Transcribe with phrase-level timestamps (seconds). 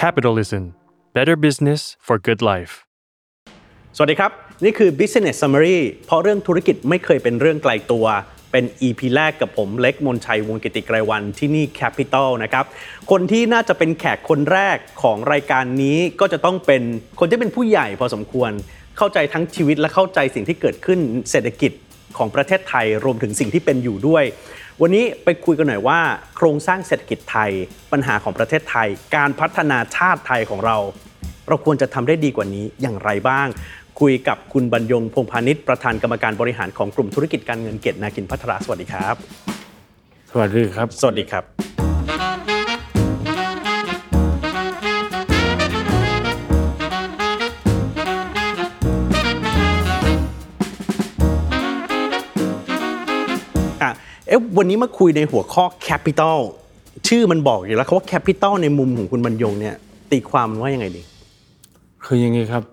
[0.00, 0.62] Capitalism
[1.16, 2.72] Better Business for Good Life
[3.96, 4.30] สวัสดีครับ
[4.64, 8.06] นี่คือ Business Summary เพราะเรื่องธุรกิจไม่เคยเป็นเรื่องไกลตัว
[8.52, 12.64] เป็น EP แรกกับผมเล็กมนชัยวงกิติไกรวันที่นี่ Capital นะครับ
[13.10, 16.82] คนที่น่าจะเป็นแขกคนแรกของรายการนี้ก็จะต้องเป็น
[17.20, 18.50] คนที่เป็นผู้ใหญ่พอสมควร
[18.98, 20.98] เข้าใจทั้งชีวิตและเข้าใจสิ่งที่เกิดขึ้น
[21.30, 21.72] เศรษฐกิจ
[22.18, 24.24] ของประเทศไทยรวมถึงสิ่งที่เป็นอยู่ด้วย
[24.82, 26.00] วันนี้ไปคุยกันหน่อยว่า
[26.36, 27.50] โครงสร้างเศรษฐกิจไทย
[27.92, 30.76] ปัญหาของประเทศไทย การพัฒนาชาติไทยของเรา
[31.48, 33.46] เราควรจะทำได้ดีกว่านี้อย่างไรบ้าง
[34.00, 39.14] คุยกับคุณบรรยงพงพาณิชย์ประธานกรรมการบริหารของกลุ่มธุรกิจการเงินเกตนากินพัฒนาสวัสดีครับ
[40.30, 41.73] สวัสดีครับ สวัสดีครับ
[54.34, 56.38] เอ๊ะวันนี้มาคุยในหัวข้อ Capital
[57.08, 59.76] ชื่อมันบอกอยู่แล้วคำว่า Capital ในมุมของคุณบรรยงเนี่ย
[60.10, 61.02] ตีความมันว่ายังไงดี
[62.04, 62.64] คืออย่างนี้ครับ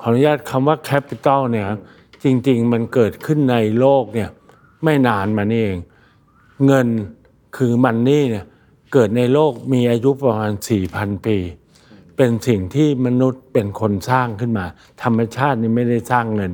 [0.00, 1.78] ขออนุญาตคำว่า capital เนี่ยครับ
[2.24, 4.28] จริง ๆ มันเกิดขึ้นในโลกเนี่ย
[4.84, 5.78] ไม่นานมานี่เอง
[6.66, 6.86] เงิน
[7.56, 8.44] คือ money เนี่ย
[8.92, 10.52] เกิดในโลกมีอายุประมาณ
[10.88, 11.36] 4,000 ปี
[12.16, 14.66] เป็นสิ่งที่มนุษย์เป็นคนสร้างขึ้นมา
[15.02, 16.52] ธรรมชาตินี่ไม่ได้สร้างเงิน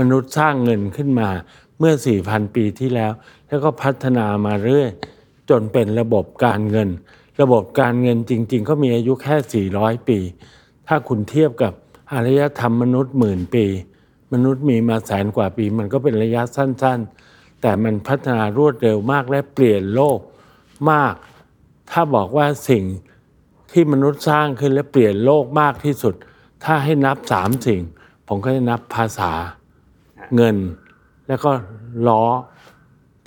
[0.00, 1.28] มนุษย์สร้างเงินขึ้นมา
[1.78, 3.12] เมื่อ 4,000 ปีที่แล้ว
[3.48, 4.90] แล้วก็พัฒนามาเรื่อย
[5.50, 6.88] จนเป็นระบบการเงิน
[7.40, 10.18] ระบบการเงินจริง ๆ ก็มีอายุแค่ 400 ปี
[10.86, 11.72] ถ้าคุณเทียบกับ
[12.12, 13.64] อารยธรรมมนุษย์หมื่นปี
[14.32, 20.18] มนุษย์มีมาแสนกว่าปี มันก็เป็นระยะสั้น ๆ แต่มันพัฒนารวดเร็วมากและเปลี่ยนโลก
[20.90, 21.14] มาก
[21.90, 22.84] ถ้าบอกว่าสิ่ง
[23.72, 26.14] ที่มนุษย์สร้างขึ้นและเปลี่ยนโลกมากที่สุด
[26.64, 27.80] ถ้าให้นับสามสิ่ง
[28.26, 29.32] ผมก็จะนับภาษา
[30.36, 30.56] เงิน
[31.32, 31.52] แล้วก็
[32.08, 32.24] ล้อ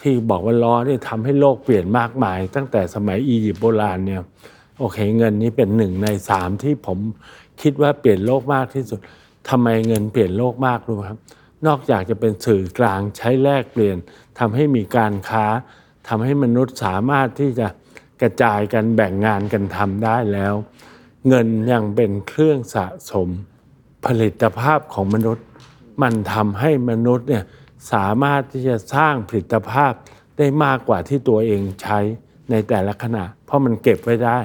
[0.01, 4.21] ที่บอกว่าล้อนี่ทำให้โลกเปลี่ยนมากมาย ตั้งแต่สมัยอียิปต์โบราณเนี่ย
[4.79, 6.99] โอเคเงินนี้เป็นหนึ่งในสามที่ผม
[7.61, 8.99] คิดว่าเปลี่ยนโลกมากที่สุด
[9.49, 11.19] ทำไมเงินเปลี่ยนโลกมากรู้ไหมครับ
[11.67, 13.97] นอกจากจะเป็นสื่อกลางใช้แลกเปลี่ยน
[14.39, 15.45] ทำให้มีการค้า
[16.07, 17.67] ทำให้มนุษย์สามารถที่จะ
[18.21, 20.53] กระจายกันแบ่งงานกันทำได้แล้ว
[21.27, 23.27] เงินยังเป็นเครื่องสะสม
[24.05, 25.45] ผลิตภาพของมนุษย์
[26.01, 27.43] มันทำให้มนุษย์เนี่ย
[27.93, 29.93] สามารถที่จะสร้างผลิตภาพ
[30.37, 31.99] ได้มากกว่าที่ตัวเองใช้
[32.51, 34.37] ในแต่ละขณะ เพราะมันเก็บไว้ได้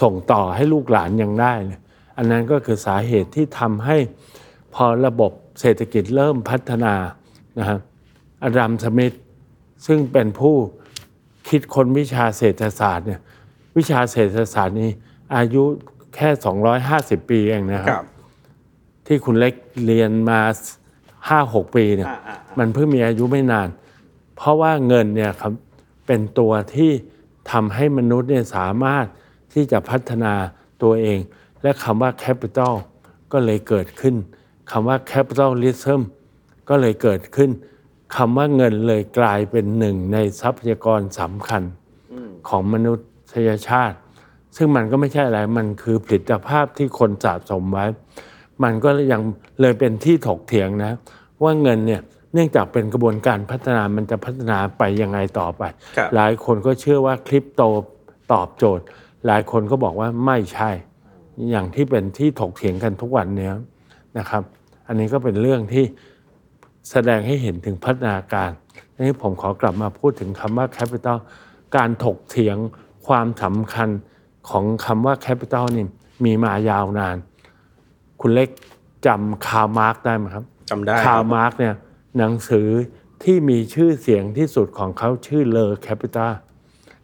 [0.00, 1.80] ส่งต่อให้ลูกหลานยังได้เลย
[2.16, 3.96] อันนั้นก็คือสาเหตุที่ทำให้
[4.74, 6.94] พอระบบเศรษฐกิจเริ่มพัฒนา
[7.58, 7.80] นะครับ
[8.44, 9.12] อดัมสมิธ
[9.86, 10.54] ซึ่งเป็นผู้
[11.48, 13.20] คิดค้นวิชาเศรษฐศาสตร์เนี่ย
[13.76, 14.90] วิชาเศรษฐศาสตร์นี้
[15.36, 15.62] อายุ
[16.14, 16.28] แค่
[17.20, 18.04] 250 ปีเองนะครับ
[19.06, 20.40] ที่คุณเล็กเรียนมา
[21.28, 23.68] ห้าหกปีเนี่ยอ่าอ่าอ่ามัมันเพิ่งมีอายุไม่นาน
[24.36, 25.52] เพราะว่าเงินเนี่ยครับ
[26.06, 26.90] เป็นตัวที่
[27.52, 29.04] ทำให้มนุษย์เนี่ยสามารถ
[29.52, 30.34] ที่จะพัฒนา
[30.82, 31.18] ตัวเอง
[31.62, 32.74] และคำว่า capital
[33.32, 34.14] ก็เลยเกิดขึ้น
[34.70, 36.00] คำว่า capitalism
[36.68, 37.50] ก็เลยเกิดขึ้น
[38.16, 41.62] คำว่าเงินเลยกลายเป็นหนึ่งในทรัพยากรสำคัญ
[42.48, 42.98] ของมนุษ
[43.48, 43.96] ยชาติ
[44.56, 47.86] ซึ่งมันก็ไม่ใช่อะไร มันคือผลิตภาพที่คนสะสมไว้
[48.64, 49.20] มันก็ยัง
[49.60, 50.92] เลยเป็นที่ถกเถียงนะ
[51.42, 52.02] ว่าเงินเนี่ย
[52.32, 55.62] เนื่องจากเป็นกระบวนการพัฒนามันจะพัฒนาไปยังไงต่อไป
[55.96, 57.62] ครับหลายคนก็เชื่อว่าคริปโต
[58.32, 58.84] ตอบโจทย์
[59.26, 60.70] หลายคนก็บอกว่าไม่ใช่
[61.50, 63.54] อย่างที่เป็นที่ถกเถียงกันทุกวันเนี้ย
[64.18, 64.42] นะครับ
[64.86, 65.84] อันนี้ก็เป็นเรื่องที่
[66.90, 68.50] แสดงให้เห็นถึงพัฒนาการ
[68.94, 71.18] ทีนี้ผมขอกลับมาพูดถึงคำว่า capital
[71.76, 72.56] การถกเถียง
[73.06, 73.88] ความสำคัญ
[74.50, 75.86] ของคำว่า capital นี่
[76.24, 77.16] มีมายาวนาน
[78.20, 78.48] คุณเล็ก
[79.06, 81.74] จำคาร์ล มาร์กซ์ได้ไหมครับจำได้คาร์ล มาร์กซ์เนี่ย
[82.18, 82.68] หนังสือ
[83.22, 86.28] ที่มีชื่อเสียงที่สุดของเขาชื่อ Le Capital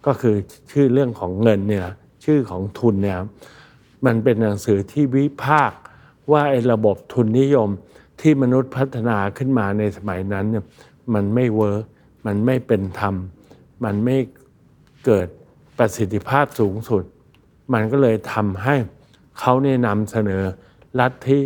[0.07, 0.35] ก็คือ
[0.73, 1.87] ชื่อเรื่องของเงินเนี่ย
[2.25, 3.19] ชื่อของทุนเนี่ย
[4.07, 5.79] มันเป็นหนังสือที่วิพากษ์
[6.33, 7.69] ว่าไอ้ระบบทุนนิยม
[8.21, 10.65] ที่มนุษย์พัฒนาขึ้นมาในสมัยนั้นเนี่ย
[11.15, 11.85] มันไม่ work
[12.27, 13.15] มันไม่เป็นธรรม
[13.85, 14.17] มันไม่
[15.05, 15.27] เกิด
[15.79, 17.05] ประสิทธิภาพสูงสุด
[17.73, 18.75] มันก็เลยทำให้
[19.39, 20.43] เขาเนี่ยนำเสนอ
[21.01, 21.39] ลัทธิ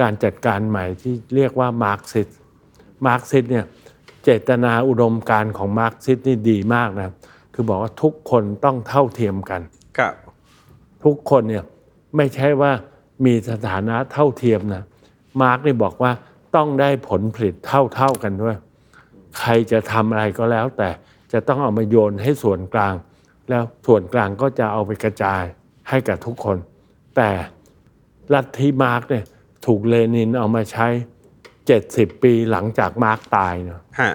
[0.00, 2.28] การจัดการใหม่ที่เรียกว่า Marxist
[3.06, 3.66] Marxist เนี่ย
[4.24, 7.14] เจตนาอุดมการณ์ของมาร์กซิสนี่ดีมากนะครับ
[7.54, 9.60] คือบอกว่าทุกคนต้องเท่าเทียมกัน
[9.98, 10.14] ครับ
[11.04, 11.64] ทุกคนเนี่ย
[12.16, 12.72] ไม่ใช่ว่า
[13.24, 14.84] มีสถานะเท่าเทียมนะ
[15.42, 16.12] มาร์กซ์นี่บอกว่า
[16.56, 18.56] ต้องได้ผลผลิตเท่าๆกันด้วย
[19.38, 20.90] ใครจะทำอะไรก็แล้ว แต่
[21.32, 22.94] จะต้องเอามาโยนให้ส่วนกลาง
[23.48, 25.42] แล้วส่วนกลางก็จะเอาไปกระจาย
[25.88, 26.56] ให้กับทุกคน
[27.16, 27.30] แต่
[28.34, 29.24] ลัทธิมาร์กซ์เนี่ย
[29.66, 30.86] ถูกเลนินเอามาใช้
[31.54, 34.12] 70 ปีหลังจากมาร์กซ์ตายเนาะฮะ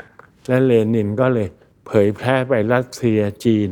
[0.47, 1.47] และเลนินก็เลย
[1.87, 3.69] เผยแพร่ไปรัสเซียจีน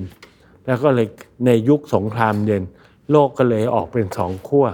[0.66, 1.08] แล้วก็เลย
[1.46, 2.64] ในยุคสงครามเย็น
[3.12, 4.68] โลกก็เลยออกเป็นสองขั้ว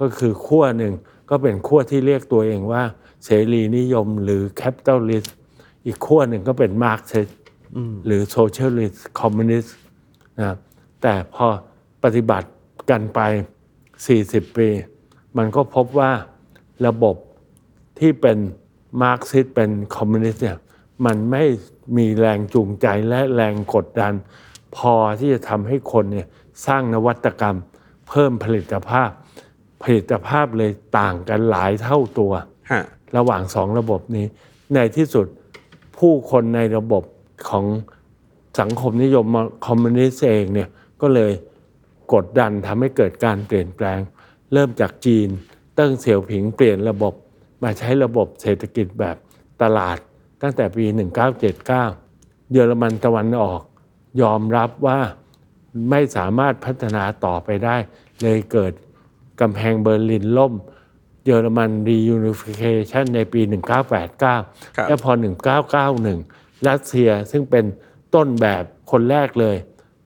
[0.00, 0.94] ก็คือขั้วหนึ่ง
[1.30, 2.82] ก็เป็นขั้วที่เรียกตัวเองว่า
[3.24, 5.36] เสรีนิยมหรือ capitalist
[5.84, 7.28] อีกขั้วหนึ่งก็เป็นมาร์กซิส
[8.06, 9.76] หรือ socialist คอมมิวนิสต์
[10.38, 10.58] นะครับ
[11.02, 11.46] แต่พอ
[12.04, 12.48] ปฏิบัติ
[12.90, 13.20] กันไป
[13.90, 14.68] 40 ปี
[15.36, 16.10] มันก็พบว่า
[16.86, 17.16] ระบบ
[17.98, 18.38] ที่เป็น
[19.02, 20.58] มาร์กซิสเป็นคอมมิวนิสต์เนี่ย
[21.06, 21.44] มันไม่
[21.96, 24.12] มีแรงจูงใจและแรงกดดัน
[24.76, 26.26] พอที่จะทำให้คนเนี่ย
[26.66, 27.56] สร้างนวัตกรรม
[28.08, 29.10] เพิ่มผลิตภาพ
[29.82, 32.32] ผลิตภาพเลยต่างกันหลายเท่าตัว
[32.70, 32.82] ฮะ
[33.16, 34.26] ระหว่างสองระบบนี้
[34.74, 35.26] ในที่สุด
[35.98, 37.04] ผู้คนในระบบ
[37.48, 37.64] ของ
[38.60, 39.26] สังคมนิยม
[39.66, 40.68] คอมมิวนิสต์เองเนี่ย
[41.00, 41.32] ก็เลย
[42.14, 44.00] กดดันทำให้เกิดการเปลี่ยนแปลง
[44.52, 45.28] เริ่มจากจีน
[45.74, 47.14] เติ้งเสี่ยวผิงเปลี่ยนระบบ
[47.62, 49.16] มาใช้ระบบเศรษฐกิจแบบ
[49.62, 49.98] ตลาด
[50.42, 50.84] ตั้งแต่ปี
[51.48, 51.66] 1979
[52.52, 53.60] เยอรมันตะวันออก
[54.22, 54.98] ยอมรับว่า
[55.90, 57.76] ไม่สามารถพัฒนาต่อไปได้
[58.22, 58.72] เลยเกิด
[59.40, 60.54] กำแพงเบอร์ลินล่ม
[61.24, 63.40] เยอรมัน reunification ในปี
[64.14, 65.12] 1989 และพอ
[65.88, 67.64] 1991 รัสเซียซึ่งเป็น
[68.14, 69.56] ต้นแบบคนแรกเลย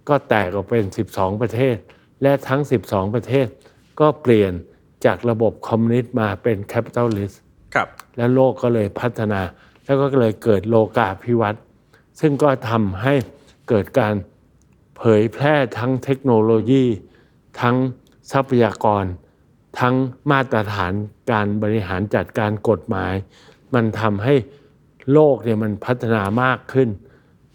[0.08, 1.76] ก็แตกออกเป็น 12 ประเทศ
[2.22, 3.46] และทั้ง 12 ประเทศ
[4.00, 4.52] ก็เปลี่ยน
[5.04, 7.40] จากระบบคอมมิวนิสต์มาเป็น capitalist
[7.74, 9.40] ครับและโลกก็เลยพัฒนา
[9.84, 11.62] แล้วก็เลยเกิดโลกาภิวัตน์
[12.20, 13.14] ซึ่งก็ทำให้
[13.68, 14.14] เกิดการ
[14.96, 16.84] เผยแพร่ทั้งเทคโนโลยี
[17.60, 17.76] ทั้ง
[18.32, 19.04] ทรัพยากร
[19.80, 19.94] ทั้ง
[20.30, 20.92] มาตรฐาน
[21.32, 23.14] การบริหารจัดการกฎหมาย
[23.74, 24.34] มันทำให้
[25.12, 26.88] โลกเนี่ยมันพัฒนามากขึ้น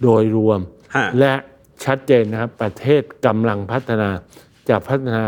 [0.04, 0.60] โดยรวม
[0.96, 1.34] ฮะและ
[1.86, 4.10] ชัดเจนนะครับประเทศกำลังพัฒนา
[4.70, 5.26] จะพัฒนา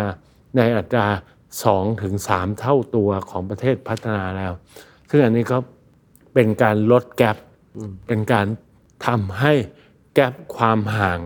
[0.55, 1.07] ในอัตรา
[1.55, 4.51] 2ถึง3เท่าตัวของประเทศพัฒนาแล้ว
[5.09, 5.57] ซึ่งอันนี้ก็
[6.33, 7.37] เป็นการลดแกลบ
[8.07, 8.47] เป็นการ
[9.05, 9.53] ทำให้
[10.15, 11.19] แกลบความห่าง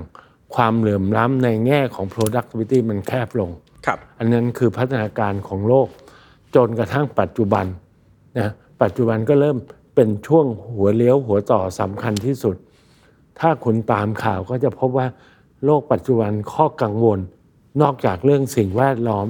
[0.56, 3.50] ความเหลื่อมล้ำในแง่ของ productivity มันแคบลง
[3.86, 5.88] ครับ อันนั้นคือพัฒนาการของโลก
[6.56, 7.66] จนกระทั่งปัจจุบัน
[8.38, 8.52] นะ
[8.82, 9.58] ปัจจุบันก็เริ่ม
[9.96, 10.46] เป็นช่วง
[10.76, 12.56] หัวเลี้ยวหัวต่อสำคัญที่สุด
[13.40, 15.08] ถ้าคุณตามข่าวก็จะพบว่า
[15.66, 17.20] โลกปัจจุบันข้อกังวล
[17.82, 19.28] นอกจากเรื่องสิ่งแวดล้อม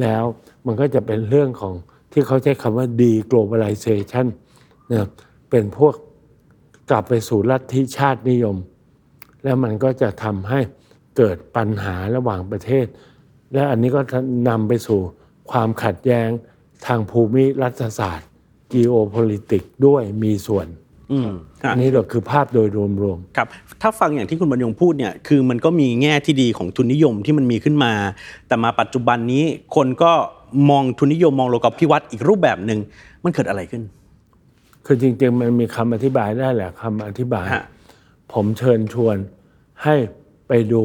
[0.00, 0.22] แล้ว
[0.66, 1.74] มันก็จะเป็นเรื่องของ
[2.12, 4.26] ที่เขาใช้คำว่า deglobalization
[4.92, 5.06] นะ
[5.50, 5.94] เป็นพวก
[6.90, 8.56] กลับไปสู่ลัทธิชาตินิยม
[9.44, 10.60] แล้วมันก็จะทำให้
[11.16, 12.86] เกิดปัญหาระหว่างประเทศ
[13.52, 14.00] และอันนี้ก็
[14.48, 15.00] นำไปสู่
[15.50, 16.28] ความขัดแย้ง
[16.86, 18.28] ทางภูมิรัฐศาสตร์
[18.72, 20.66] geopolitics ด้วยมีส่วน
[21.12, 21.30] อืม
[21.64, 22.86] ฮะอันนี้ก็คือภาพโดยรว
[23.16, 23.48] มครับ
[23.82, 27.92] ถ้าฟังอย่างที่คุณบรรยงพูดเนี่ยคือมันก็มีแง่ที่ดีของทุนนิยมที่มันมีขึ้นมา
[28.48, 29.44] แต่มาปัจจุบันนี้
[29.76, 30.12] คนก็
[30.70, 32.78] มองทุนนิยมมองโลกาภิวัตน์อีกรูปแบบหนึ่ง
[33.22, 37.64] มันเกิดอะไรขึ้นๆคือจริงๆมันมีคำอธิบายได้แหละคำอธิบายฮะ
[38.32, 39.16] ผมเชิญชวน
[39.82, 39.94] ให้
[40.48, 40.82] ไปดู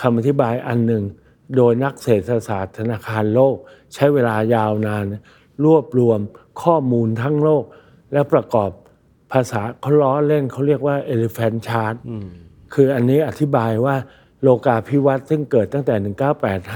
[0.00, 1.02] คำอธิบายอันหนึ่ง
[1.56, 3.56] โดยนักเศรษฐศาสตร์ธนาคารโลก
[3.94, 5.04] ใช้เวลายาวนาน
[5.64, 6.20] รวบรวม
[6.62, 7.64] ข้อมูลทั้งโลก
[8.12, 8.70] และประกอบ
[9.32, 11.96] ภาษาเขาล้อเล่นเขาเรียกว่า elephant chart
[12.74, 13.96] คืออันนี้อธิบายว่า
[14.42, 15.94] โลกาภิวัตน์ซึ่งเกิดตั้งแต่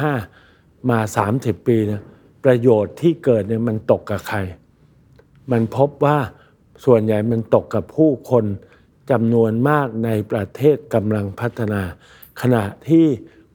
[0.05, 0.99] 1985 มา
[1.35, 2.02] 30 ปีเนี่ย
[2.44, 4.38] ประโยชน์ที่เกิดเนี่ยมันตกกับใคร
[5.52, 6.19] มันพบว่า
[6.85, 8.44] ส่วนใหญ่มันตกกับผู้คน
[9.11, 11.82] จำนวนมากในประเทศกำลังพัฒนา
[12.41, 13.06] ขณะที่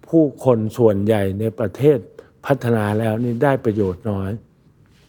[0.08, 1.98] ผู้คนส่วนใหญ่ในประเทศ
[2.46, 4.32] พัฒนาแล้วนี่ได้ประโยชน์น้อย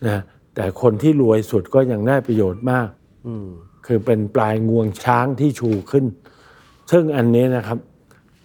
[0.07, 0.21] นะ
[0.55, 2.88] แต่คนที่รวยสุดก็ยังได้ประโยชน์มาก
[3.87, 6.05] คือเป็นปลายงวงช้างที่ชูขึ้น
[6.90, 7.78] ซึ่งอันนี้นะครับ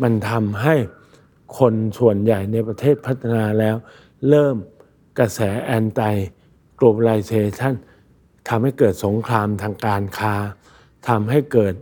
[0.04, 0.76] มันทำให้
[1.58, 3.76] คนส่วนใหญ่ในประเทศพัฒนาแล้ว
[4.30, 4.56] เริ่ม
[5.20, 6.18] กระแสแอนตี้
[6.80, 7.74] globalization
[8.50, 10.36] ทำให้เกิดสงครามทางการค้า
[11.10, 11.74] ทำให้เกิด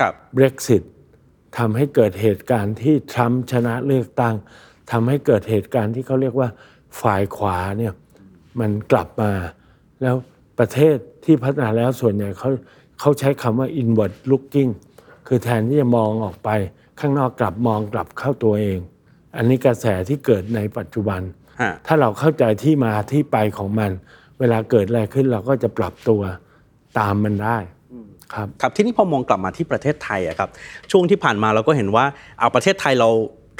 [0.00, 0.82] ครับ Brexit
[1.58, 4.34] ทำให้เกิดเหตุการณ์ที่ทรัมป์ชนะเลือกตั้ง
[4.92, 6.48] ทำให้เกิดเหตุการณ์ที่เขาเรียกว่า
[7.00, 7.92] ฝ่ายขวาเนี่ย
[8.60, 9.32] มันกลับมา
[10.02, 10.16] แล้ว
[10.58, 12.50] ประเทศ ที่พัฒนาแล้วส่วนใหญ่เขา
[13.00, 14.70] เขาใช้คำว่า inward looking
[15.26, 16.50] คือแทนที่จะมองออกไป
[17.00, 18.78] ข้างนอกกลับมองกลับเข้าตัวเอง
[19.36, 21.20] อันนี้กระแสที่เกิดในปัจจุบัน
[21.60, 23.90] ฮะถ้าเราเข้าใจที่มาที่ไปของมัน
[24.40, 26.20] เวลาเกิดอะไรขึ้นเราก็จะปรับตัว
[26.98, 27.58] ตามมันได้
[28.34, 30.50] ครับครับที่นี่พอมองกลับมาที่ประเทศไทยอะครับ
[30.90, 32.04] ช่วงที่ผ่านมาเราก็เห็นว่า
[32.38, 33.08] เอาประเทศไทยเรา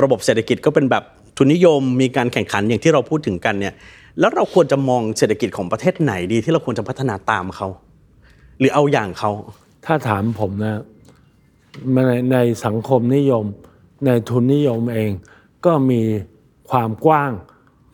[0.03, 1.05] ระบบเศรษฐกิจก็เป็นแบบ
[1.37, 3.75] ทุนนิยมมีการแข่งขันอย่างที่เราพูดถึงกันเนี่ย
[4.21, 7.69] แล้วเราควรจะมองเศรษฐกิจของประเทศไหนดีที่เราควรจะพัฒนาตามเขา
[8.59, 9.33] หรือเอาอย่างเขา
[9.87, 10.81] ถ้าถามผมนะ
[11.95, 11.99] ใน
[12.33, 13.45] ในสังคมนิยม
[14.07, 15.11] ในทุนนิยมเอง
[15.67, 16.01] ก็มี
[16.71, 17.33] ความกว้าง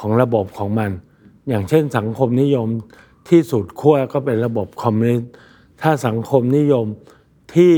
[0.01, 0.91] ของระบบของมัน
[1.49, 2.69] อย่างเช่นสังคมนิยม
[3.29, 5.31] ที่สุดขั้วก็เป็นระบบคอมมิวนิสต์
[5.83, 6.87] ถ้าสังคมนิยม
[7.55, 7.73] ที่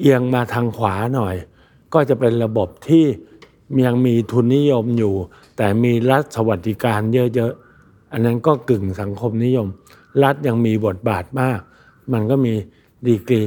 [0.00, 1.34] เอียงมาทางขวาหน่อย
[1.94, 3.04] ก็จะเป็นระบบที่
[3.86, 5.14] ยังมีทุนนิยมอยู่
[5.56, 7.71] แต่มีรัฐสวัสดิการเยอะๆ
[8.12, 9.68] อันนั้นก็กึ่งสังคมนิยม
[10.22, 11.60] รัฐยังมีบทบาทมาก
[12.12, 12.54] มันก็มี
[13.06, 13.42] ดีกรี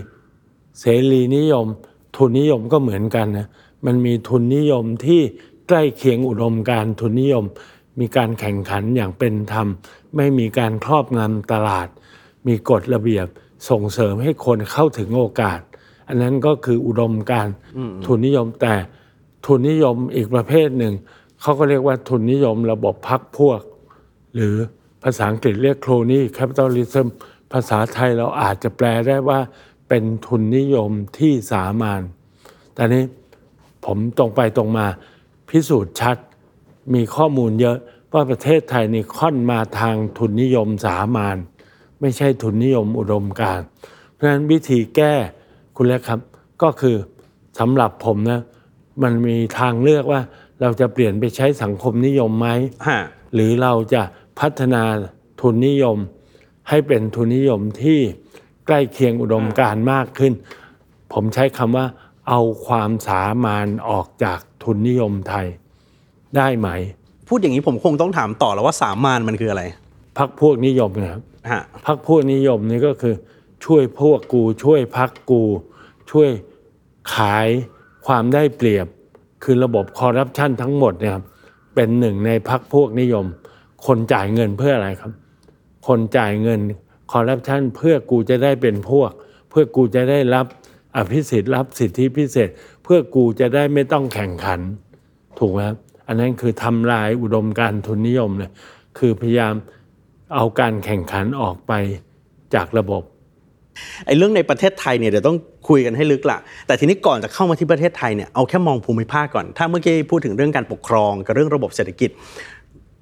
[0.79, 1.67] เสรีนิยม
[2.15, 3.47] ทุนนิยมก็เหมือนกันนะ
[3.85, 5.21] มันมีทุนนิยมที่
[5.67, 7.45] ใกล้เคียงอุดมการณ์ทุนนิยม
[7.99, 9.67] มีการแข่งขันอย่างเป็นธรรม
[10.15, 11.87] ไม่มีการครอบงำตลาด
[12.47, 13.27] มีกฎระเบียบ
[13.69, 15.59] ส่งเสริมให้คนเข้าถึงโอกาส
[16.07, 17.55] อันนั้นก็คืออุดมการณ์
[18.05, 18.73] ทุนนิยมแต่
[19.45, 20.93] ทุนนิยมอีกประเภทหนึ่ง
[21.41, 23.59] เขาก็เรียกว่าทุนนิยมระบบพักพวก
[24.35, 24.55] หรือ
[25.03, 27.07] ภาษาอังกฤษเรียก crony capitalism
[27.51, 29.39] ภาษาไทยเราอาจจะแปลได้ว่า
[29.89, 32.01] เป็นทุนนิยมที่สามานย์
[32.73, 33.03] แต่นี้
[33.85, 34.87] ผมตรงไปตรงมา
[35.49, 36.17] พิสูจน์ชัด
[36.93, 37.77] มีข้อมูลเยอะ
[38.13, 41.37] ว่าประเทศไทยนี่ค่อนมาทางทุนนิยมสามานย์
[42.01, 43.65] ไม่ใช่ทุนนิยมอุดมการณ์
[44.11, 45.13] เพราะฉะนั้นวิธีแก้
[45.75, 46.19] คุณเล็กครับ
[46.61, 46.95] ก็คือ
[47.59, 48.41] สำหรับผมนะ
[49.03, 50.21] มันมีทางเลือกว่า
[50.61, 52.47] เราจะเปลี่ยนไปใช้สังคมนิยมไหม
[52.87, 52.99] ฮะ
[53.33, 54.01] หรือเราจะ
[54.39, 54.83] พัฒนา
[55.41, 55.97] ทุนนิยม
[56.69, 57.99] ให้เป็นทุนนิยมที่
[58.65, 60.33] ใกล้เคียงอุดมการณ์มากขึ้น
[61.13, 61.85] ผมใช้คำว่า
[62.29, 65.47] เอาความสามานออกจากทุนนิยมไทย
[66.37, 66.69] ได้ไหม
[67.27, 69.63] พูดอย่างนี้ผมคงต้องถามต่อแล้วว่าสามานมันคืออะไร
[70.17, 73.15] พักพวกนิยมเนะครับฮะพักพวกนิยมนี่ก็คือ
[73.65, 75.41] ช่วยพวกกูช่วยพักกู
[76.11, 76.29] ช่วย
[77.13, 77.47] ขาย
[78.05, 78.87] ความได้เปรียบ
[79.43, 81.25] คือระบบคอร์รัปชันทั้งหมดเนี่ยครับ
[81.75, 83.25] เป็นหนึ่งในพักพวกนิยม
[83.87, 85.11] คนจ่ายเงินเพื่ออะไรครับ
[85.87, 86.59] คนจ่ายเงิน
[87.11, 89.11] คอร์รัปชันเพื่อกูจะได้เป็นพวก
[89.49, 90.45] เพื่อกูจะได้รับ
[90.95, 92.49] อภิสิทธิ์รับสิทธิพิเศษ
[92.83, 94.59] เพื่อกูจะได้ไม่ต้องแข่งขัน
[95.39, 95.77] ถูกไหมครับ
[96.07, 98.51] อันนั้นคือทำลายอุดมการณ์ทุนนิยมเลย
[98.97, 99.53] คือพยายาม
[100.35, 101.73] เอาการแข่งขันออกไป
[102.55, 103.03] จากระบบ
[104.05, 105.37] ไอ้เรื่องในประเทศไทยเนี่ยเดี๋ยวต้อง
[105.69, 106.37] คุยกันให้ลึกละ
[106.67, 112.09] แต่ทีนี้ก่อนจะเข้ามาที่ประเทศไทยเนี่ยเอาแค่มองภูมิภาคก่อน ถ้าเมื่อกี้พูดถึงเรื่องการปกครองกับเรื่องระบบเศรษฐกิจ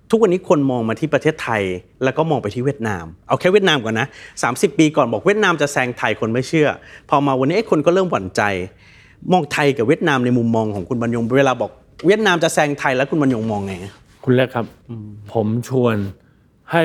[0.10, 1.62] ทุกวันนี้คนมองมาที่ประเทศไทย
[2.03, 4.07] แล้วก็มองไปที่เวียดนาม เอาแค่เวียดนามก่อนนะ
[4.43, 6.69] 30 ปีก่อนบอกเวียดนามจะแซงไทยคนไม่เชื่อ
[7.10, 8.41] พอมาวันนี้ไอ้คนก็เริ่มหวั่นใจ
[9.31, 11.72] มองไทยกับเวียดนามในมุมมองของคุณบรรยงเวลาบอก
[12.07, 13.74] เวียดนามจะแซงไทยแล้วคุณบรรยงมองไง
[14.24, 14.65] คุณเล็กครับ
[15.33, 15.95] ผมชวน
[16.72, 16.83] ให้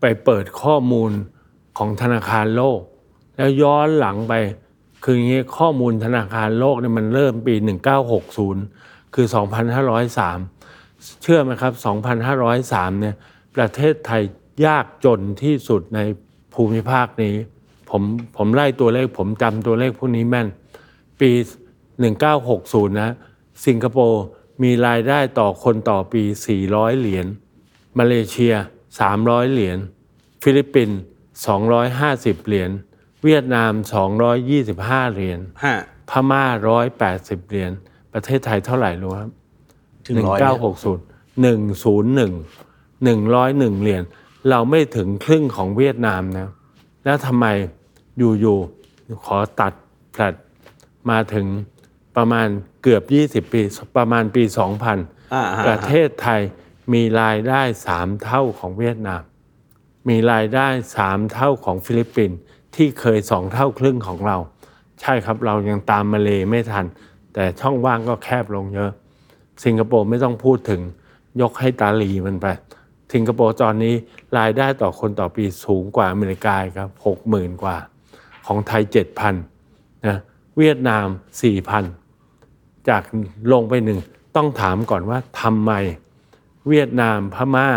[0.00, 1.10] ไปเปิดข้อมูล
[1.78, 2.80] ของธนาคารโลก
[3.36, 4.34] แล้วย้อนหลังไป
[5.04, 7.54] คืออย่างนี้ข้อมูลธนาคารโลกเนี่ยมันเริ่มปี
[8.34, 9.26] 1960 คือ
[10.12, 10.59] 2503
[11.22, 11.72] เชื่อไหมครับ
[12.36, 13.14] 2503 เนี่ย
[13.56, 14.22] ประเทศไทย
[14.66, 16.00] ยากจนที่สุดใน
[16.54, 17.34] ภูมิภาคนี้
[17.90, 18.02] ผม
[18.36, 20.48] ผมไล่ตัวเลข ผมจำตัวเลขพวกนี้แม่น
[21.20, 21.30] ปี
[22.14, 23.14] 1960 นะ
[23.66, 24.24] สิงคโปร์
[24.62, 26.22] มีรายได้ต่อคนต่อปี
[26.62, 27.26] 400 เหรียญ
[27.98, 28.54] มาเลเซีย
[29.02, 29.78] 300 เหรียญ
[30.42, 30.98] ฟิลิปปินส์
[31.70, 32.70] 250 เหรียญ
[33.24, 33.72] เวียดนาม
[34.42, 35.76] 225 เหรียญฮะ
[36.10, 36.44] พม่า
[36.96, 37.72] 180 เหรียญ
[38.12, 39.30] ประเทศไทยเท่าไหร่รู้ครับ
[40.06, 43.10] ถึงร้อยไหม1960 101
[43.68, 44.02] 101เหรียญ
[44.50, 46.48] เราไม่ถึงครึ่งของเวียดนามนะ
[47.04, 47.46] แล้วทำไม
[48.40, 49.72] อยู่ๆขอตัด
[50.12, 50.34] แฟลต
[51.10, 51.46] มาถึง
[52.16, 52.46] ประมาณ
[52.82, 53.02] เกือบ
[53.46, 53.60] 20 ปี
[53.96, 56.40] ประมาณปี 2000อ่าฮะประเทศไทย
[56.92, 59.22] มีรายได้สามเท่าของเวียดนาม
[60.08, 60.66] มีรายได้
[60.96, 62.38] สามเท่าของฟิลิปปินส์
[62.76, 64.36] ที่เคยสองเท่าครึ่งของเรา
[65.00, 66.86] ใช่ครับเรายังตามมาเลไม่ทัน
[67.34, 68.90] แต่ช่องว่างก็แคบลงเยอะ
[69.64, 70.80] สิงคโปร์ไม่ต้องพูดถึง
[71.40, 72.46] ยกให้ตาลีมันไป
[73.12, 73.94] สิงคโปร์ตอนนี้
[74.38, 77.76] รายได้ต่อคนต่อปีสูงกว่าอเมริกาครับหกหมื่นกว่า
[78.46, 79.34] ของไทยเจ็ดพัน
[80.06, 80.18] นะ
[80.58, 81.06] เวียดนาม
[81.42, 81.84] สี่พัน
[82.88, 83.02] จาก
[83.52, 83.98] ลงไปหนึ่ง
[84.36, 85.72] ต้องถามก่อนว่าทำไม
[86.68, 87.68] เวียดนามพม่า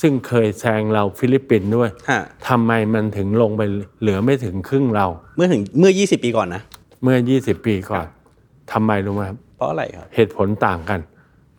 [0.00, 3.62] ซึ่งเคยแซงเราฟิลิปปินส์ด้วยฮะทำไมมันถึงลงไป
[4.00, 5.06] เหลือไม่ถึงครึ่งเรา
[5.36, 6.62] เมื่อถึงเมื่อ 20 ปีก่อนนะ
[7.02, 8.06] เมื่อ 20 ปีก่อน
[8.72, 11.00] ทำไมรู้ไหมครับเพ ราะอะไรครับ เหตุผลต่างกัน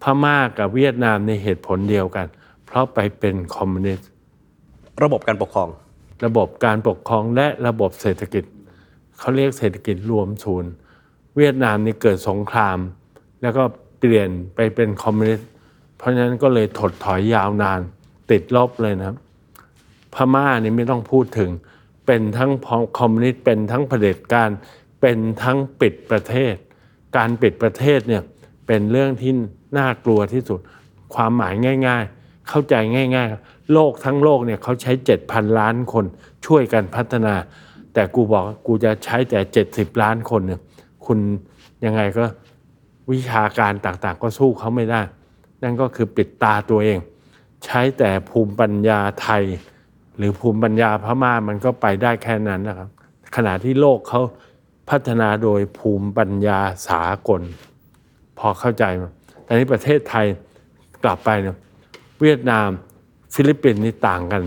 [0.04, 2.28] พม่ากับเวียดนามนี่เหตุผลเดียวกัน
[2.66, 4.10] เพราะไปเป็นคอมมิวนิสต์
[5.04, 5.70] ระบบการปกครอง
[6.26, 8.44] ระบบการปกครองและระบบเศรษฐกิจ
[9.20, 10.72] เขาเรียกเศรษฐกิจรวมศูนย์
[11.38, 12.78] เวียดนามนี่เกิดสงคราม
[13.42, 13.64] แล้วก็
[14.00, 15.50] เปลี่ยนไปเป็นคอมมิวนิสต์
[15.98, 17.80] เพราะฉะนั้นก็เลยถดถอยยาวนาน
[18.32, 19.18] ติดลบเลยนะครับ
[20.14, 21.50] พม่านี่ไม่ต้องพูดถึง
[22.06, 22.52] เป็นทั้ง
[23.00, 24.50] คอมมิวนิสต์เป็นทั้งเผด็จการ
[25.02, 26.56] เป็นทั้งปิดประเทศ
[27.18, 28.24] การปิดประเทศเนี่ย
[28.68, 29.32] เป็นเรื่องที่
[29.78, 30.60] น่ากลัวที่สุด
[31.16, 31.54] ความหมาย
[31.88, 32.76] ง่าย ๆ เข้าใจ
[33.16, 34.92] ง่าย ๆ โลกทั้งโลกเนี่ยเขาใช้
[35.26, 36.06] 7,000 ล้านคน
[36.46, 37.36] ช่วยกันพัฒนา
[37.94, 40.62] แต่กูบอกกูจะใช้แต่ 70 ล้านคนเนี่ย
[41.06, 41.20] คุณ
[41.86, 42.26] ยังไงก็
[43.12, 45.02] วิชาการต่างๆ ก็สู้เขาไม่ได้
[45.64, 47.00] นั่นก็คือปิดตาตัวเอง
[47.66, 49.44] ใช้แต่ภูมิปัญญาไทย
[50.18, 52.90] หรือภูมิปัญญาพม่ามันก็ไปได้แค่นั้นนะครับ
[53.36, 54.22] ขณะที่โลกเขา
[54.90, 57.42] พัฒนาโดยภูมิปัญญาสากล
[58.38, 59.04] พอเข้าใจไหม
[59.44, 60.26] แต่นี้ประเทศไทย
[61.04, 61.58] กลับไปเนี่ย
[62.22, 62.68] เวียดนาม
[63.34, 64.44] ฟิลิปปินส์นี่ต่างกัน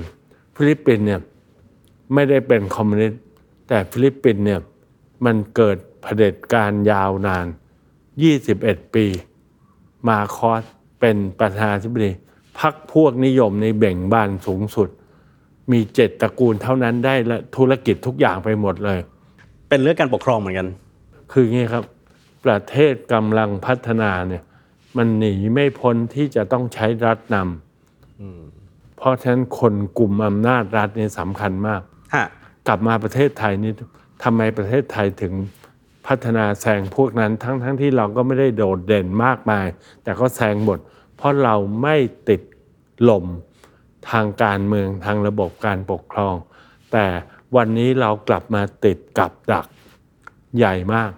[0.57, 1.21] ฟิลิปปินส์เนี่ย
[2.15, 3.21] ไม่ได้เป็นคอมมิวนิสต์
[3.69, 4.61] แต่ฟิลิปปินส์เนี่ย
[5.25, 7.47] มันเกิดเผด็จการยาวนาน
[8.19, 9.07] 21 ปี
[10.09, 10.63] มาร์กอส
[11.01, 12.11] เป็นประธานาธิบดี
[12.59, 14.89] พรรคพวกนิยมเนี่ยเบ่งบานสูงสุด
[15.71, 18.99] มีเจ็ดตระกูลเท่านั้นได้และธุรกิจทุกอย่างไปหมดเลย
[19.69, 20.69] เป็นเรื่องการปกครองเหมือนกัน
[21.33, 21.85] คืออย่างนี้ครับ
[22.45, 24.43] ประเทศกำลังพัฒนาเนี่ย
[24.97, 31.83] มันหนีไม่พ้นที่จะต้องใช้รัฐนำเพราะฉะนั้นคนกลุ่มอำนาจรัฐเนี่ยสำคัญมาก
[32.15, 32.27] ฮะ
[32.67, 33.73] กลับมาประเทศไทยนี่
[34.25, 35.33] ทำไมประเทศไทยถึง
[36.07, 39.67] พัฒนาแซงพวกนั้นทั้งทั้งที่เราก็ไม่ได้โดดเด่นมากมาย
[40.03, 40.79] แต่ก็แซงหมด
[41.17, 41.97] เพราะเราไม่
[42.29, 42.41] ติด
[43.05, 43.27] หล่ม
[44.11, 46.35] ทางการเมืองทางระบบการปกครอง
[46.93, 47.07] แต่
[47.57, 49.67] วันนี้เรากลับมาติดกับดัก
[50.57, 51.11] ใหญ่มาก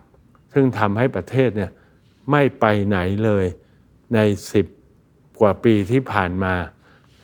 [0.53, 1.71] ซึ่งทำให้ประเทศเนี่ย
[2.31, 3.45] ไม่ไปไหนเลย
[4.15, 4.19] ใน
[4.53, 4.67] สิบ
[5.41, 6.55] กว่าปีที่ผ่านมา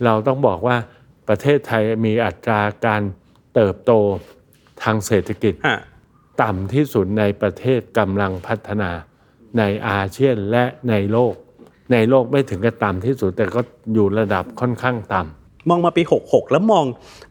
[0.04, 0.76] เราต้องบอกว่า
[1.28, 3.02] ประเทศไทยมีอัตราการ
[3.54, 3.92] เติบโต
[4.82, 5.78] ทางเศรษฐกิจฮะ
[6.42, 8.90] ต่ำที่สุดในประเทศกำลังพัฒนา
[9.58, 11.34] ในอาเซียนและในโลก
[11.92, 13.60] ในโลกไม่ถึงกับต่ำที่สุดแต่ก็
[13.92, 16.84] อยู่ระดับค่อนข้างต่ำ มองมาปี 66 แล้วมอง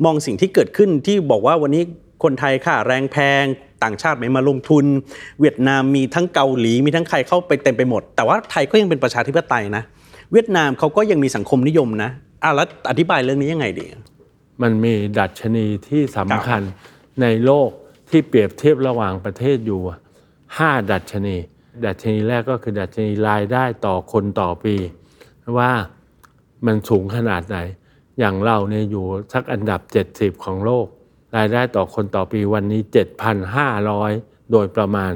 [0.06, 1.84] มองสิ่งที่เกิดขึ้นที่บอกว่าวันนี้
[2.24, 3.44] คนไทยค่าแรงแพง
[3.84, 4.86] ต่างชาติไม่มาลงทุน
[5.40, 9.84] เวียดนามมีทั้งเกาหลีมีทั้งใครเข้าไปเต็มไปหมด แต่ว่าไทยก็ยังเป็นประชาธิปไตยนะ
[10.32, 12.12] เวียดนามเขาก็ยังมีสังคมนิยมนะ
[12.44, 13.86] อะแล้วอธิบายเรื่องนี้ยังไงดี
[14.62, 16.62] มันมีดัชนีที่สำคัญ
[17.22, 17.70] ในโลก
[18.10, 20.00] ที่เปรียบเทียบระหว่างประเทศอยู่อะ
[20.58, 21.36] ห้าดัชนี
[21.86, 24.76] ดัชนีแรกก็คือดัชนีรายได้ต่อคนต่อปี
[25.58, 25.72] ว่า
[26.66, 27.58] มันสูงขนาดไหน
[28.20, 29.82] อย่างเราเนี่ยอยู่สักอันดับ
[30.12, 30.88] 70 ของโลก
[31.36, 32.82] รายได้ต่อคนต่อปีวันนี้
[33.66, 35.12] 7,500 โดยประมาณ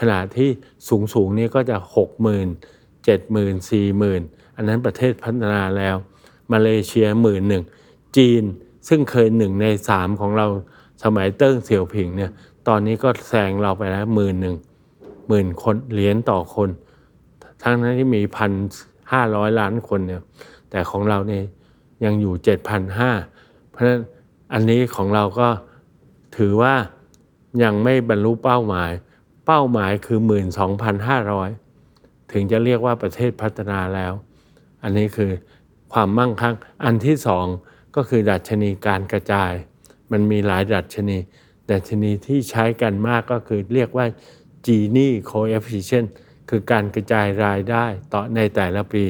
[0.00, 0.48] ขณะที่
[0.88, 5.96] สูงสูงนี่ก็จะ 60,000 70,000 40,000 อันนั้นประเทศพัฒนาแล้ว
[6.52, 7.64] มาเลเซียหมื่นหนึ่ง
[8.16, 8.42] จีน
[8.88, 10.46] ซึ่งเคยหนึ่งในสามของเรา
[11.04, 12.30] สมัยเติ้งเสี่ยวผิงเนี่ย
[12.68, 14.56] ตอนนี้ก็แซงเราไปแล้วหมื่นหนึ่ง
[15.28, 16.68] หมื่นคนเหรียญต่อคน
[17.62, 18.52] ทั้งนั้นที่มีพัน
[19.12, 20.22] ห้าร้อยล้านคนเนี่ย
[20.70, 21.42] แต่ของเราเนี่ย
[22.04, 23.10] ยังอยู่เจ็ดพันห้า
[23.70, 24.00] เพราะฉะนั้น
[24.52, 25.48] อันนี้ของเราก็
[26.36, 26.74] ถือว่า
[27.62, 28.92] ยังไม่บรรลุเป้าหมาย
[29.46, 31.50] เป้าหมายคือหมื่นสองพันห้าร้อย
[32.32, 34.12] ถึงจะเรียกว่าประเทศพัฒนาแล้ว
[34.82, 35.30] อันนี้คือ
[35.92, 36.54] ความมั่งคั่ง
[36.84, 37.46] อันที่สอง
[37.96, 39.52] ก็คือดัชนีการกระจาย
[40.12, 41.18] มันมีหลายดัชนี
[41.70, 44.06] ดัชนีที่ใช้กันมากก็คือเรียกว่า
[44.66, 46.08] Gini coefficient
[46.50, 49.04] คือการกระจายรายได้ต่อในแต่ละปี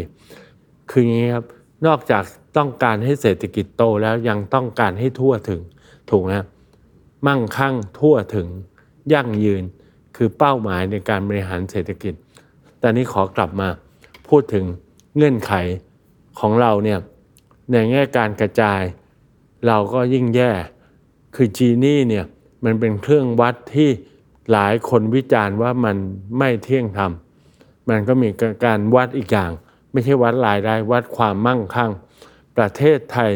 [0.91, 1.45] คืออย่างนี้ครับ
[1.87, 2.25] นอกจาก
[2.57, 5.61] ต้องการให้เศรษฐกิจโตแล้วยังต้องการให้ทั่วถึง
[6.11, 6.33] ถูกไหม
[7.27, 8.47] มั่งคั่งทั่วถึง
[9.13, 9.63] ยั่งยืน
[10.17, 12.15] คือเป้าหมายในการบริหารเศรษฐกิจ
[12.79, 13.69] แต่นี้ขอกลับมา
[14.29, 14.65] พูดถึง
[15.17, 15.53] เงื่อนไข
[16.39, 16.99] ของเราเนี่ย
[17.71, 18.83] ในแง่การกระจาย
[19.67, 20.53] เราก็ยิ่งแย่
[21.35, 22.25] คือจีนี่เนี่ย
[22.65, 23.91] มันเป็นเครื่องวัดที่
[24.53, 25.97] หลายคนวิจารณ์ว่ามัน
[26.39, 27.13] ไม่เที่ยงธรรม
[27.89, 28.29] มันก็มี
[28.65, 29.51] การวัดอีกอย่าง
[29.93, 31.91] ไม่ใช่วัดรายได้วัดความมั่งคั่ง
[32.57, 33.33] ประเทศไทย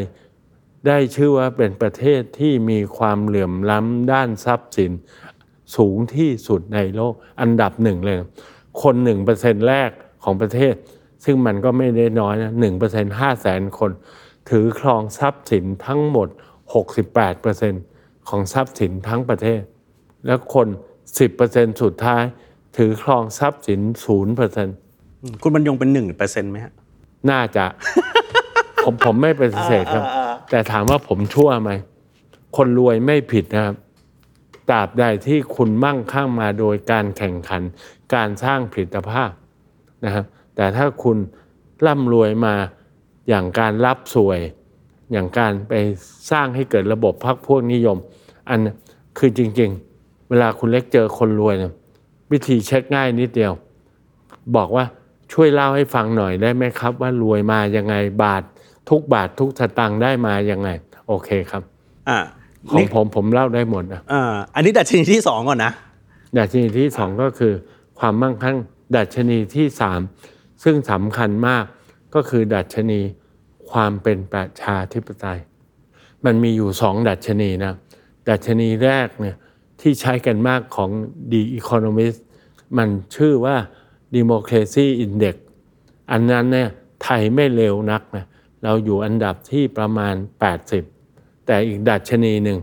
[0.87, 4.91] ได้ชื่อว่าเป็นประเทศที่มีความเหลื่อมล้ำด้านทรัพย์สิน
[5.75, 8.17] สูงที่สุดในโลกอันดับหนึ่งเลย
[8.81, 9.89] คนหนึ่งเปอร์เซ็นแรก
[10.23, 10.73] ของประเทศ
[11.23, 13.91] ซึ่งมันก็ไม่ได้น้อยนะหนึ่งเปอร์เซ็นห้าแสนคน
[14.49, 16.27] ถือครองทรัพย์สินทั้งหมด
[16.83, 17.73] 68เปอร์เซ็น
[18.29, 19.61] ของทรัพย์สินทั้งประเทศ
[20.25, 20.67] แล้วคน
[21.03, 22.23] 10เปอร์เซ็นสุดท้าย
[22.77, 24.67] ถือครองทรัพย์สินศูนย์เปอร์เซ็น
[25.41, 26.73] คุณบรรยงเป็นหนึ่งเปอร์เซ็นต์ไหมฮะ
[27.29, 27.65] น่าจะ
[28.83, 30.05] ผมผมไม่ปฏิเสธครับ
[30.49, 31.71] แต่ถามว่าผมชั่วไหม
[32.57, 33.75] คนรวยไม่ผิดนะครับ
[34.69, 37.61] ตราบใดที่คุณมั่งคั่งมาโดยการแข่งขัน
[38.13, 39.31] การสร้างผลิตภาพ
[40.05, 41.17] นะครับแต่ถ้าคุณ
[41.85, 42.55] ร่ำรวยมา
[43.29, 44.39] อย่างการรับสวย
[45.11, 45.73] อย่างการไป
[46.31, 47.97] สร้างให้เกิดระบบพักพวกนิยม
[48.49, 48.59] อัน
[49.17, 51.73] คือจริง ๆ เวลาคุณเล็กเจอคนรวยเนี่ย
[52.31, 53.53] วิธีเช็คง่ายนิดเดียว
[54.55, 54.85] บอกว่า
[55.33, 58.43] ช่วยเล่าให้ฟังหน่อยได้ไหมครับ ว่ารวยมายังไงบาท
[58.89, 60.69] ทุกบาททุกสตางค์ได้มายังไง
[61.07, 61.63] โอเคครับ
[62.09, 62.19] อ่า
[62.69, 65.71] ของนี่ผมผมเล่าได้หมดนะอ่าอันนี้ดัชนีที่สองก่อนนะ
[66.37, 67.53] ดัชนีที่สองก็คือ
[67.99, 68.57] ความมั่งคั่ง
[68.97, 69.99] ดัชนีที่สาม
[70.63, 71.65] ซึ่งสำคัญมาก
[72.15, 72.99] ก็คือดัชนี
[73.71, 75.39] ความเป็นประชาธิปไตย
[76.25, 77.73] มันมีอยู่สองดัชนีนะ
[78.29, 79.35] ดัชนีแรกเนี่ย
[79.81, 80.89] ที่ใช้กันมากของ
[81.31, 82.19] The Economist
[82.77, 83.55] มันชื่อว่า
[84.15, 85.35] Democracy Index
[86.11, 86.69] อันนั้นเนี่ย
[87.03, 88.25] ไทยไม่เร็วนักนะ
[88.63, 90.15] เราอยู่อันดับที่ประมาณ
[90.81, 92.59] 80 แต่อีกดัชนีหนึ่ง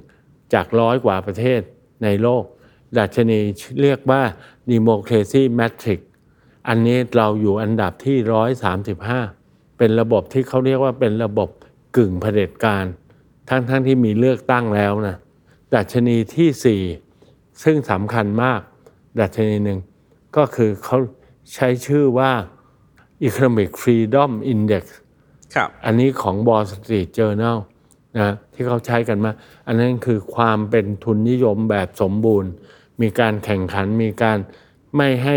[0.55, 1.61] จากร้อยกว่าประเทศ
[2.05, 2.45] ในโลก
[2.99, 3.39] ดัชนี
[3.83, 4.23] เรียกว่า
[4.73, 6.01] Democracy Matrix
[6.69, 8.17] อันนี้เราอยู่อันดับที่
[9.17, 11.49] 135 เป็นระบบที่เขาเรียกว่าเป็นระบบ
[11.97, 12.85] กึ่งเผด็จการ
[13.49, 15.17] ทั้งๆทที่มีเลือกตั้งแล้วนะ
[15.75, 16.83] ดัชนีที่
[17.21, 18.61] 4 ซึ่งสำคัญมาก
[19.21, 19.79] ดัชนีหนึ่ง
[20.37, 20.99] ก็คือเขา
[21.55, 22.33] ใช้ชื่อว่า
[23.27, 24.85] Economic Freedom Index
[25.57, 27.57] ครับอันนี้ของ Wall Street Journal
[28.17, 29.31] นะที่เขาใช้กันมา
[29.67, 32.51] อันนั้นคือความเป็นทุนนิยมแบบสมบูรณ์
[33.01, 34.39] มีการแข่งขันมีการ
[34.97, 35.37] ไม่ให้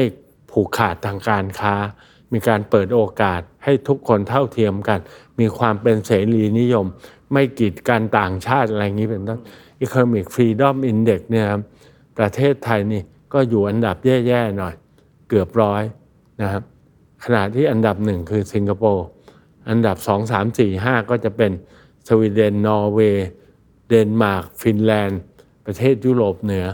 [0.52, 1.76] ผูกขาดทางการค้า
[2.34, 5.00] มีการเปิดโอกาสให้ทุกคนเท่าเทียมกัน
[5.40, 6.86] มีความเป็นเสรีนิยม
[7.34, 9.40] ไม่กีดกันต่างชาติอะไรอย่างนี้เป็นต้น
[9.84, 11.62] Economic Freedom Index เนี่ยครับ
[12.18, 13.02] ประเทศไทยนี่
[13.34, 14.74] ก็อยู่อันดับแย่ ๆ หน่อย
[15.30, 15.84] เกือบร้อย
[16.42, 16.64] นะครับ
[17.24, 19.08] ขณะที่อันดับหนึ่งคือสิงคโปร์
[19.70, 21.52] อันดับ 2 3 4 5 ก็จะเป็น
[22.08, 23.28] สวีเดน นอร์เวย์
[23.90, 25.22] เดนมาร์ก ฟินแลนด์
[25.66, 26.66] ประเทศยุโรปเหนือ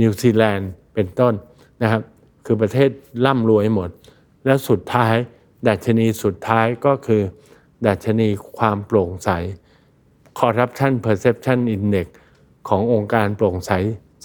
[0.00, 1.34] นิวซีแลนด์ เป็นต้น
[1.82, 2.02] นะครับ
[2.46, 2.90] คือประเทศ
[3.24, 3.90] ร่ำรวยหมด
[4.44, 5.14] แล้วสุดท้าย
[5.68, 7.22] ดัชนีสุดท้ายก็คือ
[7.86, 9.30] ดัชนีความโปร่งใส
[10.40, 12.06] Corruption Perception Index
[12.68, 13.70] ขององค์การโปร่งใส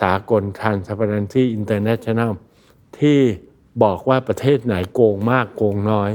[0.01, 2.31] สากล Transparency International
[2.99, 3.19] ที่
[3.83, 6.11] บอกว่าประเทศไหนโกงมากโกงน้อย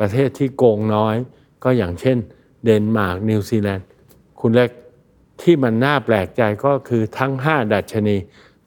[0.00, 1.16] ประเทศที่โกงน้อย
[1.64, 2.16] ก็อย่างเช่น
[2.64, 3.86] เดนมาร์กนิวซีแลนด์
[4.40, 4.70] คุณเล็ก
[5.42, 8.16] ที่มันน่าแปลกใจก็คือทั้ง 5 ดัชนี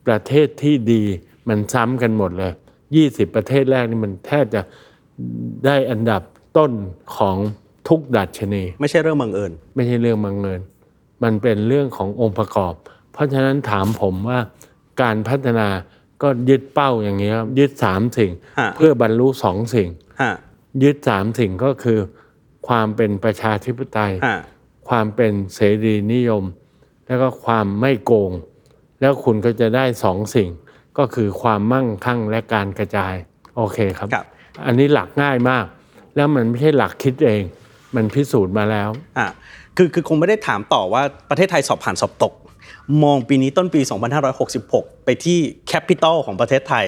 [0.08, 1.03] ประเทศที่ดี
[1.49, 2.53] มันซ้ำกันหมดเลย
[2.93, 4.62] 20 ประเทศแรกนี่มันแทบจะ
[5.65, 6.21] ได้อันดับ
[6.58, 6.71] ต้น
[7.17, 7.38] ของ
[7.88, 10.62] ทุกดัชนี ไม่ใช่เรื่องบังเอิญไม่ใช่เรื่องบังเอิญ
[11.23, 12.73] มันเป็นเรื่องขององค์ประกอบ
[13.12, 14.39] เพราะฉะนั้นถามผมว่า
[15.01, 15.67] การพัฒนา
[16.21, 19.89] ก็ยึดเป้าอย่างนี้ครับยึดสามสิ่งฮะเพื่อบรรลุสองสิ่ง
[20.21, 20.34] ฮะ
[20.84, 21.99] ยึดสามสิ่งก็คือ
[22.67, 24.39] ความเป็นประชาธิปไตยฮะ
[24.89, 26.43] ความเป็นเสรีนิยม
[27.08, 28.32] แล้วก็ความไม่โกง
[29.01, 30.49] แล้วคุณก็จะได้สองสิ่ง
[30.97, 33.13] ก็คือความมั่งคั่งและการกระจาย
[33.56, 34.25] โอเคครับครับ
[34.65, 35.65] อันนี้หลักง่ายมาก
[36.15, 37.43] แล้วมันไม่ใช่หลักคิดเอง
[37.95, 39.28] มันพิสูจน์มาแล้วอะ
[39.78, 42.34] คือคือคงไม่ได้ถามต่อว่าประเทศไทยสอบผ่านสอบตก
[43.04, 43.82] มองปีนี้ต้นปี
[44.43, 46.86] 2566 ไปที่ capital ของประเทศไทย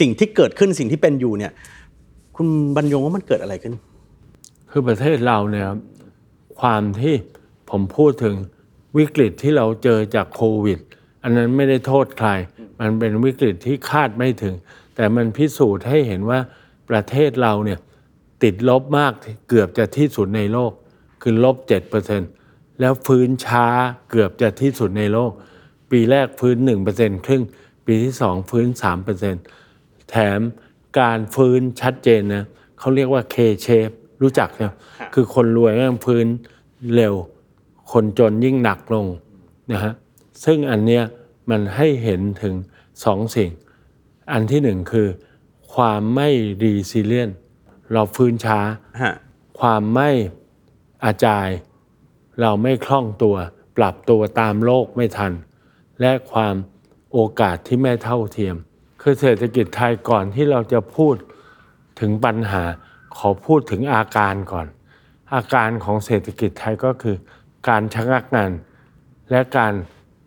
[0.00, 1.52] สิ่งที่เกิดขึ้นสิ่งที่เป็นอยู่เนี่ย
[2.36, 3.74] คุณบรรยงว่ามันเกิดอะไรขึ้น
[4.70, 5.78] คือประเทศเราเนี่ยครับ
[6.60, 7.14] ความที่
[7.70, 8.34] ผมพูดถึง
[8.98, 10.78] วิกฤตที่เราเจอจากโควิด
[11.22, 12.30] อันนั้นไม่ได้โทษใคร
[12.80, 14.54] มันเป็นวิกฤตที่คาดไม่ถึง
[14.96, 16.38] แต่มันพิสูจน์ให้เห็นว่า
[16.90, 17.78] ประเทศเราเนี่ย
[18.42, 19.12] ติดลบมาก
[19.48, 20.72] เกือบจะที่สุดในโลก
[21.22, 21.56] คือลบ
[22.18, 23.66] 7%แล้วฟื้นช้า
[24.10, 25.32] เกือบจะที่สุดในโลก
[25.90, 26.56] ปีแรกฟื้น
[26.92, 27.42] 1%ครึ่ง
[27.86, 28.68] ปีที่2ฟื้น
[29.38, 30.40] 3%แถม
[31.00, 32.44] การฟื้นชัดเจนนะ
[32.78, 34.72] เขาเรียกว่า K-shape รู้จักเนี่ย
[35.14, 36.26] คือคนรวยแม่งฟื้น
[36.94, 37.14] เร็ว
[37.92, 39.06] คนจนยิ่งหนักลง
[39.72, 39.92] นะฮะ
[40.44, 41.02] ซึ่งอันเนี้ย
[41.50, 42.54] มันให้เห็นถึง
[43.04, 43.50] สองสิ่ง
[44.32, 45.08] อันที่หนึ่งคือ
[45.74, 46.28] ความไม่
[46.62, 47.30] รีซิเลียน
[47.92, 48.58] เราฟื้นช้า
[49.02, 49.14] ฮะ
[49.60, 50.10] ความไม่
[51.04, 51.48] อาจาย
[52.40, 53.36] เราไม่คล่องตัว
[53.76, 55.32] ปรับตัวตามโลกไม่ทัน
[56.00, 56.54] และความ
[57.12, 58.56] โอกาสที่ไม่เท่าเทียม
[59.02, 61.14] คือเศรษฐกิจไทยก่อนที่เราจะพูด
[62.00, 62.62] ถึงปัญหา
[63.18, 64.66] ขอพูดถึงอาการก่อน
[65.34, 67.16] อาการของเศรษฐกิจไทยก็คือ
[67.68, 68.50] การชะงักงาน
[69.30, 69.74] และการ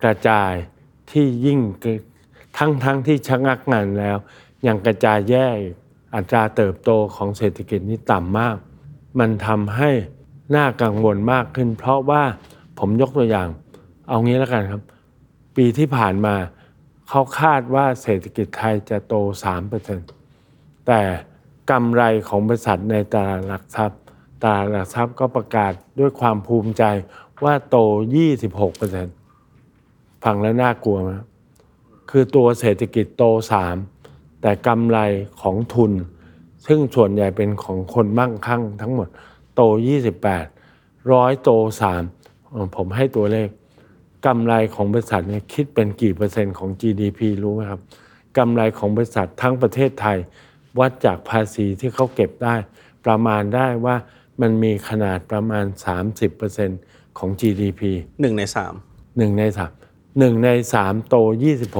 [0.02, 0.52] กระจาย
[1.10, 1.60] ที่ยิ่ง
[2.58, 4.16] ทั้งทั้งที่ชะงักงานแล้ว
[4.66, 5.58] ยังกระจายแย่อ
[6.14, 8.56] อัตราเติบโตของเศรษฐกิจนี่ต่ำมาก
[9.18, 9.90] มันทำให้
[10.56, 12.22] น่ากังวลมากขึ้น เพราะว่า
[12.78, 13.48] ผมยกตัวอย่าง
[14.08, 14.82] เอางี้แล้วกันครับ
[15.56, 16.34] ปีที่ผ่านมา
[17.08, 19.14] เขาคาดว่าเศรษฐกิจไทยจะโต
[20.00, 21.00] 3%แต่
[21.70, 24.00] กำไรของบริษัทในตลาดหลักทรัพย์
[24.42, 26.84] ตลาดหลักทรัพย์ก็ประกาศด้วยความภูมิใจ
[27.44, 27.76] ว่าโต
[28.60, 31.26] 26%ฟังแล้วน่ากลัวไหมครับ
[32.10, 33.24] คือตัวเศรษฐกิจโต
[33.82, 34.98] 3 แต่กำไร
[35.42, 35.92] ของทุน
[36.66, 39.08] ซึ่งส่วนใหญ่เป็นของคนมั่งคั่งทั้งหมด
[39.54, 39.60] โต
[40.36, 41.50] 28 ร้อยโต
[42.12, 43.48] 3 ผมให้ตัวเลข
[44.26, 47.80] กำไรของบริษัทเนี่ยคิดเป็นกี่เปอร์เซ็นต์ของ GDP รู้ไหมครับ
[48.38, 50.18] กำไรของบริษัททั้งประเทศไทย
[50.78, 52.54] วัดจากภาษีที่เขาเก็บได้
[53.06, 53.96] ประมาณได้ว่า
[54.40, 55.64] มันมีขนาดประมาณ
[56.42, 57.80] 30%ของ GDP
[58.20, 58.74] หนึ่งในสาม
[59.18, 59.72] หนึ่งในสาม
[60.18, 61.16] หนึ่งในสามโต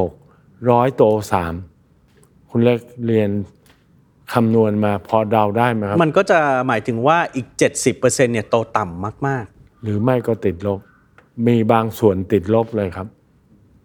[0.03, 1.55] 26ร้อยโตสาม
[2.51, 3.31] คุณเล็กเรียน
[4.33, 7.47] คำนวณมาพอเดาได้ไหมครับ มันก็จะหมายถึงว่าอีก
[7.85, 9.45] 70%เนี่ยโตต่ำมาก
[9.83, 10.81] หรือไม่ก็ติดลบ
[11.47, 13.09] มีบางส่วนติดลบเลยครับ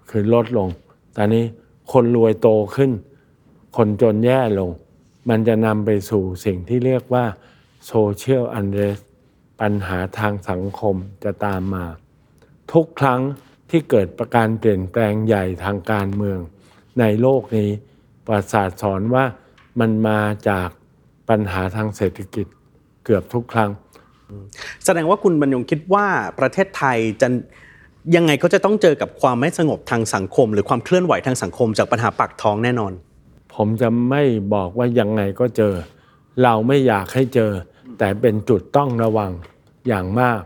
[0.10, 0.68] คือลดลง
[1.16, 1.44] ตอนนี้
[1.92, 2.92] คนรวยโตขึ้น
[3.78, 4.70] คนจนแย่ลง
[5.30, 7.26] มันจะนำไปสู่สิ่งที่เรียกว่า
[7.92, 9.04] social unrest
[9.62, 11.86] ปัญหาทางสังคมจะตามมา
[12.74, 13.22] ทุกครั้ง
[13.70, 16.40] ที่เกิดประการเปลี่ยนแปลงใหญ่ทางการเมือง
[17.00, 17.70] ในโลกนี้
[18.26, 19.26] ประวัติศาสตร์สอนว่า
[19.80, 20.70] มันมาจาก
[21.30, 22.48] ปัญหาทางเศรษฐกิจ
[23.06, 23.72] เกือบทุกครั้ง
[24.86, 26.08] แสดงว่าคุณบรรยงคิดว่า
[26.40, 27.28] ประเทศไทยจะ
[28.16, 32.94] ยังไงก็จะต้องเจอกับความไม่สงบทางสังคม หรือความเคลื่อนไหวทางสังคม จากปัญหาปากท้องแน่นอน
[33.58, 35.74] ผมจะไม่บอกว่ายังไงก็เจอ
[36.44, 37.52] เราไม่อยากให้เจอ
[38.00, 39.32] แต่เป็นจุดต้องระวัง
[39.88, 40.40] อย่างมาก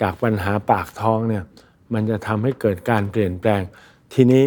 [0.00, 1.44] จากปัญหาปากท้องเนี่ย
[1.92, 3.60] มันจะทำให้เกิดการเปลี่ยนแปลง
[4.12, 4.44] ทีนี้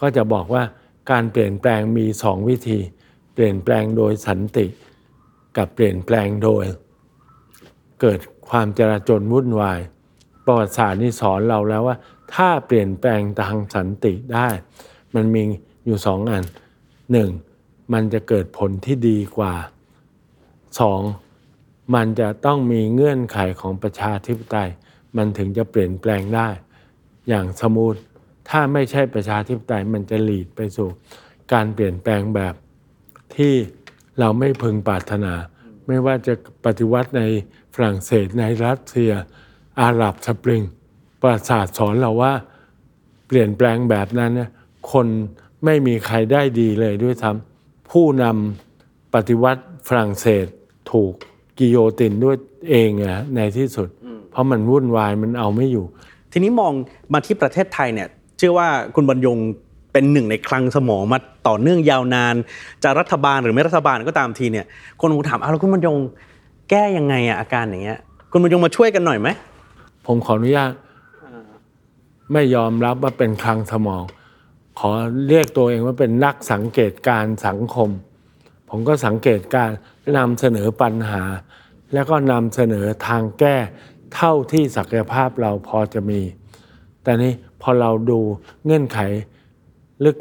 [0.00, 0.62] ก็จะบอกว่า
[1.10, 2.78] การเปลี่ยนแปลงมีสองวิธี
[3.34, 4.66] เปลี่ยนแปลงโดยสันติ
[5.56, 6.64] กับเปลี่ยนแปลงโดย
[8.00, 9.80] เกิดความจราจนวุ่นวาย
[10.44, 11.96] ประวัติศาสตร์นี่สอนเราแล้วว่า
[12.34, 14.48] ถ้าเปลี่ยนแปลงทางสันติได้
[15.14, 15.42] มันมี
[15.86, 16.44] อยู่สองอัน
[17.12, 17.30] หนึ่ง
[17.92, 19.54] มันจะเกิดผลที่ดีกว่า
[20.80, 21.00] สอง
[21.94, 24.70] มันจะต้องมีเงื่อนไขของประชาธิปไตย
[25.16, 26.48] มันถึงจะเปลี่ยนแปลงได้
[27.28, 28.00] อย่างสมมุติ
[28.48, 30.88] ถ้าไม่ใช่ประชาธิปไตยมันจะหลีดไปสู่
[31.52, 32.54] การเปลี่ยนแปลงแบบ
[33.36, 33.54] ที่
[34.18, 35.32] เราไม่พึงปรารถนา
[35.86, 37.22] ไม่ว่าจะปฏิวัติใน
[37.74, 39.12] ฝรั่งเศสในรัสเซีย
[39.80, 40.62] อาหรับสปริง
[41.20, 42.32] ประวัติศาสตร์สอนเราว่า
[43.26, 44.50] เปลี่ยนแปลงแบบนั้นเนี่ย
[44.92, 45.06] คน
[45.64, 50.46] ไม่มีใครได้ดีเลยด้วยซ้ำผู้นำปฏิวัติฝรั่งเศส
[50.92, 51.12] ถูก
[51.58, 52.36] กิโยตินด้วย
[52.70, 53.88] เองอะในที่สุด
[54.30, 55.84] เพราะมันวุ่นวายมันเอาไม่อยู่
[56.32, 56.72] ทีนี้มอง
[57.12, 59.38] มาที่ประเทศไทยเนี่ยเชื่อว่าคุณบรรยง
[59.92, 61.18] เป็นหนึ่งในคลังสมองมา
[61.48, 62.34] ต่อเนื่องยาวนาน
[62.84, 64.66] จะรัฐบาลหรือไม่รัฐบาลก็ตามทีเนี่ย
[65.00, 65.96] คนคงถามอ้าวแล้วคุณบรรยง
[66.70, 67.98] แก้ยังไงอะอาการอย่างเงี้ย
[68.32, 69.28] คุณบรรยงมาช่วยกันหน่อยไหม
[70.06, 70.72] ผมขออนุญาต
[72.32, 74.04] ไม่ยอมรับว่าเป็นคลังสมอง
[74.78, 74.90] ขอ
[75.28, 77.90] เรียกตัวเองว่าเป็นนักสังเกตการสังคม
[78.68, 79.70] ผมก็สังเกตการ
[80.18, 81.22] นำเสนอปัญหา
[81.92, 83.56] แล้วก็นำเสนอทางแก้
[84.14, 86.20] เท่าที่ศักยภาพเราพอจะมี
[87.02, 88.20] แต่นี้พอเราดู
[88.64, 88.98] เงื่อนไข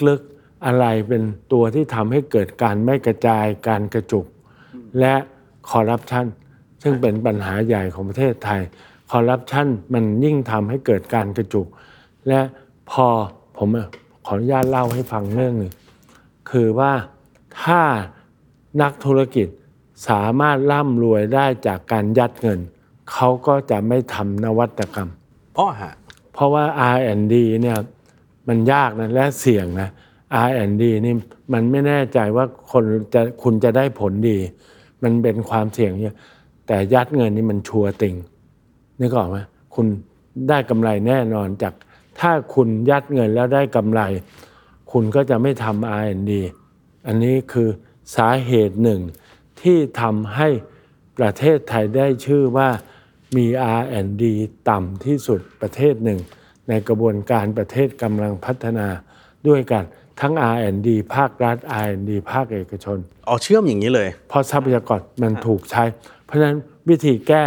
[0.08, 4.26] ลึกๆอะไรเป็นตัวที่ทำให้เกิดการไม่กระจายการกระจุก
[5.00, 5.14] และ
[5.70, 6.26] คอร์รัปชัน
[6.82, 8.62] ซึ่งเป็นปัญหาใหญ่ของประเทศไทย
[9.12, 11.68] คอร์รัปชันมันยิ่งทำให้เกิดการกระจุก
[12.28, 12.42] และ
[12.92, 13.08] พอ
[13.58, 13.70] ผม
[14.30, 15.74] ขออนุญาตเล่าให้ฟังเรื่องหนึ่ง
[16.50, 16.92] คือว่า
[17.64, 17.82] ถ้า
[18.82, 19.48] นักธุรกิจ
[20.10, 22.60] สามารถร่ำรวยได้จากการยัดเงิน
[23.12, 25.10] เขาก็จะไม่ทำนวัตกรรม
[25.58, 25.94] อ้อฮะ
[26.34, 26.64] เพราะว่า
[26.96, 27.78] R&D เนี่ย
[28.48, 29.90] มันยากนะและเสี่ยงนะ
[30.48, 31.14] R&D นี่
[31.54, 34.38] มันไม่แน่ใจว่าคนจะคุณจะได้ผลดี
[35.04, 36.16] มันเป็นความเสี่ยงเยอะ
[36.68, 38.16] แต่ยัดเงินนี่มันชัวร์ติง
[39.00, 39.38] นึกออกไหม
[39.76, 39.86] คุณ
[40.50, 41.74] ได้กำไรแน่นอนจาก
[42.20, 44.02] ถ้าคุณยัดเงินแล้วได้กำไร
[44.92, 46.32] คุณก็จะไม่ทำ R&D
[47.08, 47.70] อันนี้คือ
[48.16, 49.02] สาเหตุหนึ่ง
[49.62, 50.48] ที่ทำให้
[51.18, 52.70] ประเทศไทยได้ชื่อว่า
[53.38, 53.46] มี
[53.80, 54.24] R&D
[54.70, 56.20] ต่ำที่สุดประเทศหนึ่ง
[56.70, 58.88] ในกระบวนการประเทศกำลังพัฒนา
[59.48, 59.84] ด้วยกัน
[60.22, 65.84] ทั้ง R&D ภาครัฐ R&D ภาคเอกชนอ๋อเชื่อมอย่างนี้เลย เพราะทรัพยากรมันถูกใช้
[66.26, 66.58] เพราะฉะนั้น
[66.90, 67.44] วิธีแก้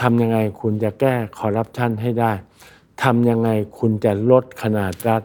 [0.00, 2.32] ทำยังไงคุณจะแก้คอร์รัปชันให้ได้
[3.02, 5.22] ทำยังไงคุณจะลดขนาดรัฐ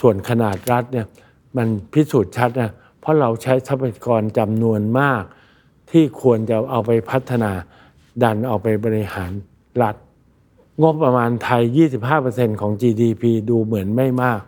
[0.00, 1.06] ส่วนขนาดรัฐเนี่ย
[1.56, 5.22] มันพิสูจน์ชัดนะเพราะเราใช้ทรัพยากรจำนวนมาก
[5.90, 7.52] ที่ควรจะเอาไปพัฒนา
[8.22, 9.32] ดันเอาไปบริหาร
[9.82, 9.96] รัฐ
[10.82, 11.62] งบประมาณไทย
[12.12, 14.40] 25%ของ GDP ดูเหมือนไม่มาก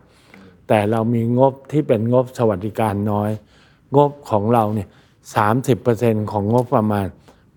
[0.68, 3.30] แต่เรามีงบที่เป็นงบสวัสดิการน้อย
[3.96, 4.88] งบของเราเนี่ย
[5.60, 7.06] 30%ของงบประมาณ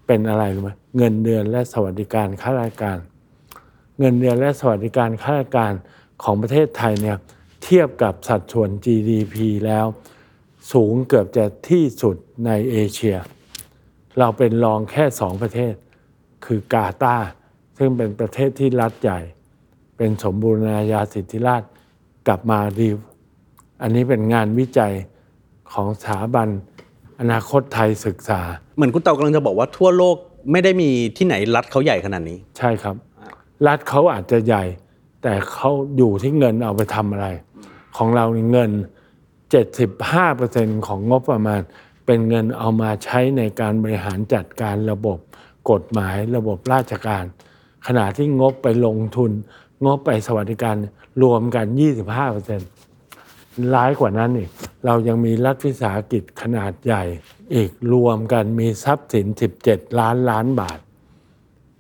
[0.08, 2.98] เป็นอะไรรู้ไหมเงินเดือนและสวัสดิการข้าราชการ
[4.00, 5.74] เงินเดือนและสวัสดิการข้าราชการ
[6.24, 7.18] ของประเทศไทยเนี่ย
[7.64, 9.86] เทียบกับสัดส่วน GDP แล้ว
[10.72, 13.18] สูงเกือบจะที่สุดในเอเชีย
[14.20, 15.74] เราเป็นรองแค่สองประเทศ
[16.46, 17.28] คือกาตาร์
[17.78, 19.20] ซึ่งเป็นประเทศที่รัฐใหญ่
[19.98, 21.70] เป็นสมบูรณาญาสิทธิราชย์
[22.28, 22.98] กับมาดีฟ
[23.82, 24.94] อันนี้เป็นงานวิจัย
[25.72, 26.48] ของสถาบัน
[27.20, 28.42] อนาคตไทยศึกษา
[28.76, 30.16] เหมือนคุณเตากำลังจะบอกว่าทั่วโลก
[30.52, 32.96] ไม่ได้มีที่ไหนรัฐเขาใหญ่ขนาดนี้ ใช่ครับ
[33.68, 34.64] รัฐเขาอาจจะใหญ่
[35.24, 37.28] แต่เขาอยู่ที่เงินเอาไปทำอะไร
[37.98, 38.72] ของเราเงิน
[39.60, 41.62] 75%ของงบประมาณ
[42.06, 45.18] เป็นเงินเอามาใช้ในการบริหารจัดการระบบ
[45.72, 47.24] กฎหมายระบบราชการ
[47.88, 49.32] ขณะที่งบไปลงทุน
[49.86, 50.76] งบไปสวัสดิการ
[51.24, 51.66] รวมกัน
[52.50, 54.50] 25%ร้ายกว่านั้นอีก
[54.86, 57.04] เรายังมีรัฐวิสาหกิจขนาดใหญ่
[57.56, 59.26] อีกรวมกันมีทรัพย์สิน
[59.64, 60.80] 17 ล้านล้านบาท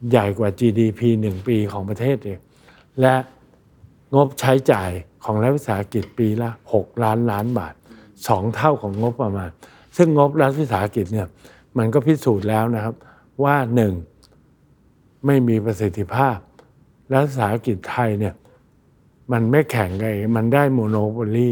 [0.09, 2.39] ใหญ่กว่า GDP หนึ่งปีของประเทศเอง
[3.01, 3.15] และ
[4.15, 4.89] งบใช้จ่าย
[5.23, 7.73] ของรัฐวิสาหกิจปีละ 6 ล้านล้านบาท
[8.27, 9.49] สองเท่าของงบประมาณ
[9.97, 11.27] ซึ่งงบรัฐวิสาหกิจเนี่ย
[11.77, 12.95] มันก็พิสูจน์แล้วนะครับ
[13.43, 13.93] ว่าหนึ่ง
[15.25, 16.37] ไม่มีประสิทธิภาพ
[17.11, 18.33] รัฐวิสาหกิจไทยเนี่ย
[19.31, 21.49] มันไม่แข่งกันมันได้ monopoly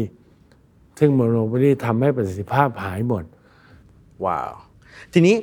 [0.98, 3.24] ซึ่ง monopolyทำให้ประสิทธิภาพหายหมด
[4.24, 4.52] ว้าว
[5.12, 5.36] ทีนี้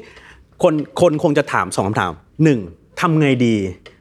[0.63, 2.12] คนคนคงจะถามสองคำถาม
[2.44, 2.60] หนึ่ง
[3.04, 3.56] ทำไงดี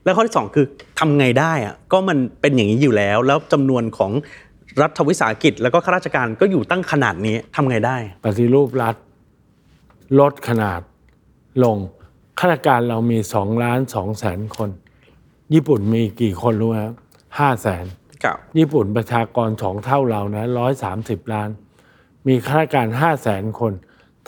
[0.05, 0.67] แล้วข้อที่สองคือ
[0.99, 4.13] ทำไงได้อะก็มันเป็นอย่างนี้อยู่แล้ว แล้วจำนวนของ
[4.83, 8.97] รัฐวิสาหกิจ แล้วก็ข้าราชการก็อยู่ตั้งขนาดนี้ทำไงได้ ปฏิรูปรัฐ
[10.21, 10.81] ลดขนาด
[11.65, 11.77] ลง
[12.39, 14.71] ข้าราชการเรามีสองล้านสองแสนคน
[15.55, 16.77] ญี่ปุ่นมีกี่คนรู้ไหม
[17.39, 17.85] ห้าแสน
[18.25, 21.49] ครับญี่ปุ่นประชากรสองเท่าเรานะร้อยสามสิบล้าน
[22.27, 23.73] มีข้าราชการห้าแสนคน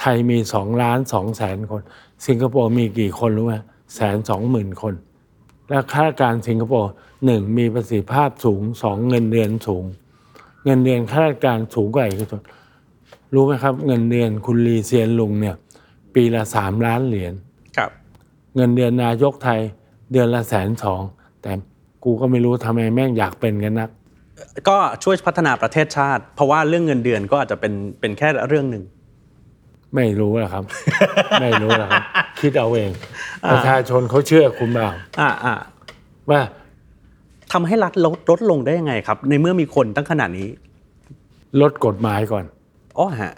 [0.01, 1.83] ไทยมีสองล้านสองแสนคน
[2.27, 3.57] สิงคโปร์มีกี่คนรู้ไหม
[3.94, 4.94] แสนสองหมื่นคน
[5.68, 6.92] และข้าราชการสิงคโปร์
[7.27, 9.85] หนึ่งมีประสิทธิภาพสูงสองเงินเดือนสูง
[10.64, 12.42] เงินเดือนข้าราชการสูงกว่าเอกชน
[13.35, 15.57] รู้ไหมครับ เงินเดือนคุณลีเซียนลุงเนี่ย
[16.14, 17.33] ปีละสามล้านเหรียญ
[17.77, 17.90] ครับ
[18.57, 19.61] เงินเดือนนายกไทย
[20.12, 21.03] เดือนละแสนสอง
[21.42, 21.53] แต่
[22.05, 23.90] กูก็ไม่รู้ทำไมแม่งอยากเป็นกันนัก
[24.68, 28.85] ก็ช่วยพัฒนาประเทศชาติ เพราะว่าเรื่องเงินเดือนก็อาจจะเป็นเป็นแค่เรื่องหนึ่ง
[29.94, 30.64] ไม่รู้หรอกครับ
[31.40, 32.05] ไม่รู้หรอกครับ
[32.45, 32.91] คิดเอาเอง
[33.53, 34.89] ประชาชนเขาเชื่อคุณเปล่า
[35.21, 35.55] อ่าอ่า
[36.31, 36.41] ว่า
[37.53, 40.49] ทำให้รัฐลดลดลงได้ยังไงครับ ในเมื่อมีคนตั้งขนาดนี้
[41.61, 42.45] ลดกฎหมายก่อน
[42.99, 43.33] อ๋อฮะ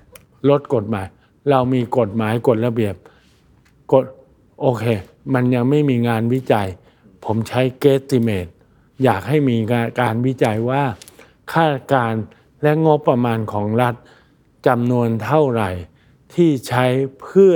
[0.50, 1.06] ลดกฎหมาย
[1.50, 2.94] เรามีกฎหมายกฎระเบียบ
[3.92, 4.04] กฎ
[4.60, 4.84] โอเค
[5.34, 6.66] มันยังไม่มีงานวิจัย
[7.24, 8.46] ผมใช้เกติเมต
[9.04, 10.82] อยากให้มีการการวิจัยว่า
[11.52, 12.14] ค่าราชการ
[12.62, 13.94] และงบประมาณของรัฐ
[14.66, 15.70] จำนวนเท่าไหร่
[16.34, 16.84] ที่ใช้
[17.22, 17.54] เพื่อ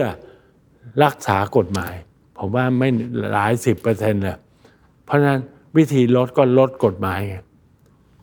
[1.05, 1.95] รักษากฎหมาย
[2.39, 2.89] ผมว่าไม่
[3.33, 4.39] หลายสิบเปอร์เซ็นต์เลย
[5.05, 5.41] เพราะฉะนั้น
[5.77, 7.35] วิธีลดก็ลดกฎหมายไง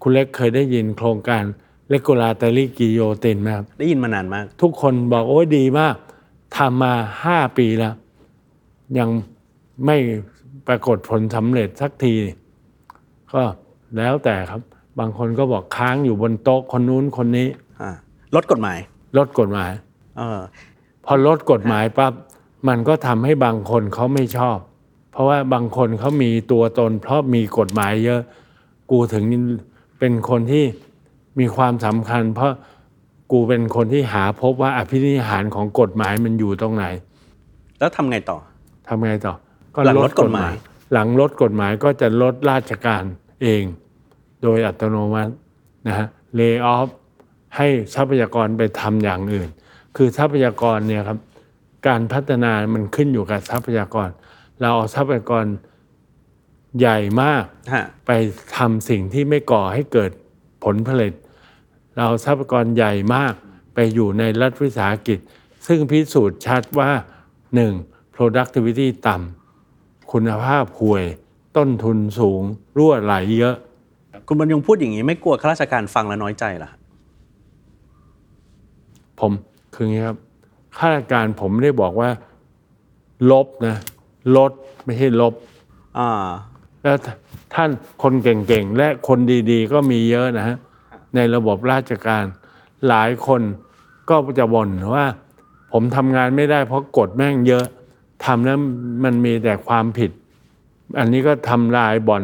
[0.01, 1.43] คุณเล็กเคยได้ยินโครงการ
[1.89, 5.95] เลกูลาตารีกิโยตินไหมครับได้ยินมานานมาก ทุกคนบอกโอ้ยดีมาก
[6.55, 7.93] ทำมาห้าปีแล้ว
[8.97, 9.09] ยัง
[9.85, 9.97] ไม่
[10.67, 12.13] ปรากฏผลสำเร็จสักที
[13.33, 13.43] ก็
[13.97, 14.61] แล้วแต่ครับ
[14.99, 17.47] บางคนก็บอกค้างอยู่บนโต๊ะคนนู้นคนนี้
[17.81, 17.91] อ่า
[18.35, 18.77] ลดกฎหมาย
[19.17, 19.71] ลดกฎหมาย
[20.17, 20.39] เออ
[21.05, 22.13] พอลดกฎหมายปั๊บ
[22.67, 24.57] มันก็ทำให้บางคนเขาไม่ชอบ
[25.11, 28.21] เพราะว่าบางคนเขามีตัวตน เพราะมีกฎหมายเยอะ
[28.91, 29.23] กูถึง
[29.99, 30.65] เป็นคนที่
[31.39, 32.51] มีความสำคัญ เพราะ
[33.31, 36.85] กูเป็นคนที่หาพบว่าอภินิหารของกฎหมายมันอยู่ตรงไหน
[37.79, 38.37] แล้วทำไงต่อ
[38.87, 39.33] ทำไงต่อ
[39.85, 40.53] หลังลดกฎหมาย
[40.93, 43.03] หลังลดกฎหมายก็จะลดราชการ
[43.41, 43.63] เอง
[44.43, 45.33] โดยอัตโนมัติ
[45.87, 46.87] นะฮะเล y off
[47.55, 49.49] ให้ทรัพยากรไปทำอย่างอื่น
[49.95, 51.17] คือทรัพยากรเนี่ยครับ
[51.87, 54.09] การพัฒนามันขึ้นอยู่กับทรัพยากร
[54.61, 55.45] เราเอาทรัพยากร
[56.79, 58.11] ใหญ่มากฮะไป
[58.57, 60.11] ทำสิ่งที่ไม่ก่อให้เกิด
[60.63, 61.13] ผลผลิต
[61.95, 63.33] เราเอาทรัพยากรใหญ่มาก
[63.73, 65.19] ไปอยู่ในรัฐวิสาหกิจ
[65.67, 66.89] ซึ่งพิสูจน์ชัดว่า
[67.57, 68.15] 1.
[68.15, 71.05] productivity ต่ำคุณภาพห่วย
[71.57, 72.41] ต้นทุนสูง
[72.77, 73.55] รั่วไหลเยอะ
[74.27, 76.69] คุณบรรยงพูดอย่างนี้ไม่กลัวข้าราชการฟังแล้วน้อยใจเหรอ
[79.19, 79.31] ผม
[79.73, 80.17] คืออย่างนี้ครับ
[80.77, 82.09] ข้าราชการผมไม่ได้บอกว่า
[83.31, 83.75] ลบนะ
[84.37, 84.51] ลด
[84.85, 85.33] ไม่ใช่ลบ
[85.97, 86.27] อ่า
[86.83, 86.97] แล้ว
[87.53, 87.69] ท่าน
[88.03, 89.19] คนเก่งๆ และคน
[89.51, 90.57] ดีๆ ก็มีเยอะนะฮะ
[91.15, 92.23] ในระบบราชการ
[92.87, 93.41] หลายคน
[94.09, 95.05] ก็จะบ่นว่า
[95.71, 97.65] ผมทำงานไม่ได้เพราะกฎแม่งเยอะ
[98.25, 98.59] ทำแล้ว
[99.03, 100.11] มันมีแต่ความผิด
[100.99, 102.23] อันนี้ก็ทำลายบ่อน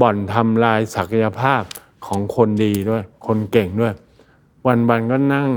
[0.00, 1.62] บ่อนทำลายศักยภาพ
[2.06, 3.94] ของคนดีด้วย คนเก่งด้วย
[4.66, 5.48] วันๆก็นั่ง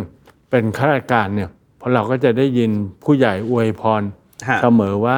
[0.50, 1.50] เป็นข้าราชการเนี่ย
[1.88, 2.72] เพราะเราก็จะได้ยิน
[3.04, 4.02] ผู้ใหญ่อวยพร
[4.48, 5.18] ฮะเสมอว่า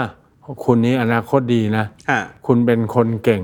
[0.65, 3.41] คุณนี้อนาคตดีนะฮะคุณเป็นคนเก่ง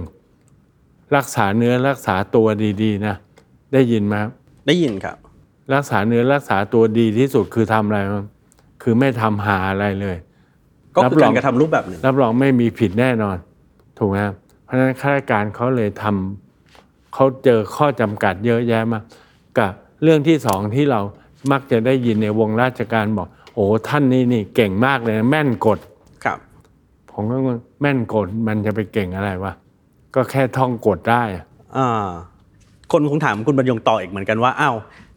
[1.15, 2.47] รักษาเนื้อรักษาตัว
[2.81, 3.15] ดีๆนะ
[3.73, 4.31] ได้ยินไหมครับ
[4.67, 5.17] ได้ยินครับ
[5.73, 8.25] รักษาเนื้อรักษาตัวดีที่สุดคือทำอะไรบ้าง
[8.83, 10.17] คือไม่ทำหาอะไรเลย
[10.95, 13.37] ก็คือรับรกาองรกระทำรูปแบบหนึ่งรับรองไม่มีผิดแน่นอน
[13.97, 14.33] ถูกไหมครับ
[14.63, 19.03] เพราะฉะนั้นข้าราชการเขาเลยทำเขาเจอข้อจำกัดเยอะแยะมาก
[19.59, 19.71] กับ
[20.03, 21.01] เรื่องที่สองที่เรา
[21.51, 25.79] มักจะได้ยินในวงราชการบอก โอ้ท่านนี่นี่เก่งมากเลยนะแม่นกฎ
[26.23, 26.37] ครับ
[27.11, 29.53] ผมก็งงแม่นกฎมันจะไปเก่งอะไรวะ
[30.15, 31.45] ก็แค่ท่องกฎได้อะ
[31.77, 32.07] อ่า
[32.91, 34.75] คนคงถามคุณบรรยงต่ออีกเหมือนกันว่าอ้าว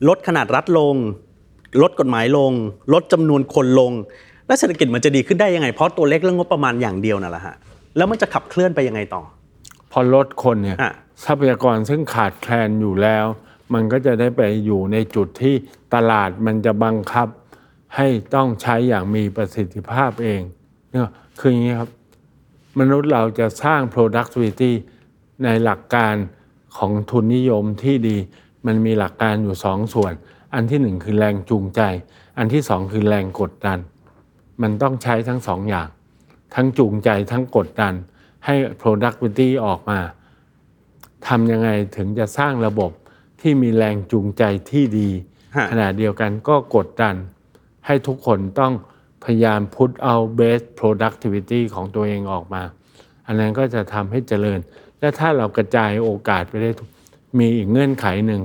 [0.09, 0.97] ลดขนาดรัฐลง
[1.83, 2.53] ลดกฎหมายลง
[2.93, 3.93] ลดจำนวนคนลง
[4.47, 7.55] แล้วเศรษฐกิจมันจะดีขึ้นได้ยังไงเพราะตัวเลขเรื่องงบประมาณอย่างเดียวนั่นแหละฮะ
[7.97, 9.23] แล้วมันจะขับเคลื่อนไปยังไงต่อ
[9.93, 10.93] พอลดคนเนี่ยอะ
[11.25, 13.27] ทรัพยากรซึ่งขาดแคลนอยู่แล้ว
[13.75, 15.55] มันก็จะได้ไปอยู่ในจุดที่
[15.95, 17.29] ตลาดมันจะบังคับ
[17.97, 20.43] ให้ต้องใช้อย่างมีประสิทธิภาพเอง
[20.91, 21.11] เนี่ย
[21.41, 21.91] คืออย่างนี้ครับ
[22.79, 24.73] มนุษย์เราจะสร้าง productivity
[25.45, 26.15] ในหลักการ
[26.77, 28.17] ของทุนนิยมที่ดี
[28.67, 30.13] มันมีหลักการอยู่สองส่วน
[30.55, 31.81] อันที่หนึ่งคือแรงจูงใจ
[32.39, 33.79] อันที่สองคือแรงกดดัน
[34.63, 35.89] มันต้องใช้ทั้งสองอย่าง
[36.55, 37.95] ทั้งจูงใจทั้งกดดัน
[38.45, 39.99] ให้ productivity ออกมา
[41.27, 42.91] ทำยังไงถึงจะสร้างระบบ
[43.41, 45.11] ที่มีแรงจูงใจที่ดี
[45.57, 47.15] ฮะ ขณะเดียวกันก็กดดัน
[47.87, 48.73] ให้ทุกคนต้อง
[49.25, 52.63] พยายามพุทเอา best productivity ของตัวเองออกมา
[53.27, 54.61] อันนั้นก็จะทำให้เจริญ
[55.01, 56.89] และถ้าเรากระจายโอกาสไปได้ทุก
[57.39, 58.43] มีอีกเงื่อนไขหนึ่ง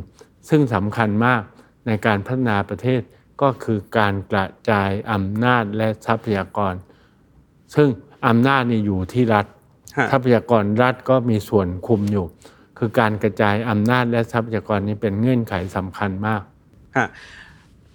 [0.49, 1.41] ซึ่งสำคัญมาก
[1.87, 3.01] ในการพัฒนาประเทศ
[3.41, 6.73] ก็คือการกระจายอำนาจและทรัพยากร
[7.75, 7.87] ซึ่ง
[8.27, 9.45] อำนาจนี่อยู่ที่รัฐ
[9.97, 12.25] ฮะ ทรัพยากรรัฐก็มีส่วนคุมอยู่
[12.77, 16.41] คือการกระจายอำนาจและทรัพยากรนี้เป็นเงื่อนไขสำคัญมาก
[16.97, 17.07] ฮะ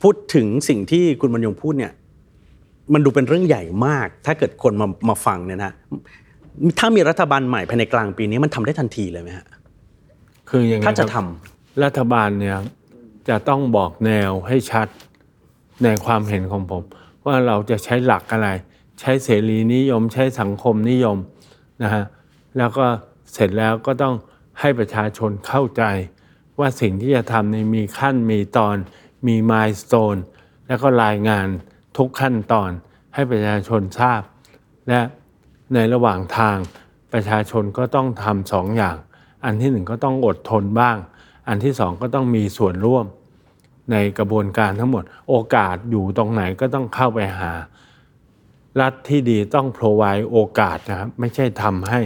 [0.02, 1.92] พูดถึงสิ่งที่คุณบรรยงพูดเนี่ย
[2.92, 5.72] มันดูเป็นเรื่องใหญ่มาก ถ้าเกิดคนมามาฟังเนี่ยนะ
[6.78, 9.46] ถ้ามีรัฐบาลใหม่ภายในกลางปีนี้มันทำได้ทันทีเลยไหมฮะ
[10.48, 12.56] คืออย่างไงถ้าจะครับทำรัฐบาลเนี่ย
[13.28, 14.88] จะต้องบอกแนวให้ชัด
[15.84, 16.82] ในความเห็นของผม
[17.24, 18.48] ว่าเราจะใช้หลักอะไร
[19.00, 21.16] ใช้เสรีนิยม ใช้สังคมนิยม
[21.82, 22.04] นะฮะ
[22.58, 22.86] แล้วก็
[23.32, 24.14] เสร็จแล้วก็ต้อง
[24.60, 25.82] ให้ประชาชนเข้าใจ
[26.58, 28.76] ว่าสิ่งที่จะทำในมีขั้นมีตอน
[29.26, 30.20] มีมายส o ต e
[30.66, 31.46] แล้วก็รายงาน
[31.96, 32.70] ทุกขั้นตอน
[33.14, 34.22] ให้ประชาชนทราบ
[34.88, 35.00] และ
[35.74, 36.56] ในระหว่างทาง
[37.12, 38.96] ประชาชนก็ต้องทำสองอย่าง
[39.44, 40.96] อันที่หนึ่งก็ต้องอดทนบ้าง
[41.48, 43.06] อันที่สองก็ต้องมีส่วนร่วม
[43.92, 47.52] ในกระบวนการทั้งหมด โอกาสอยู่ตรงไหนก็ต้องเข้าไปหา
[48.80, 52.00] รัฐที่ดีต้อง provide โอกาสนะครับ ไม่ใช่ทำให้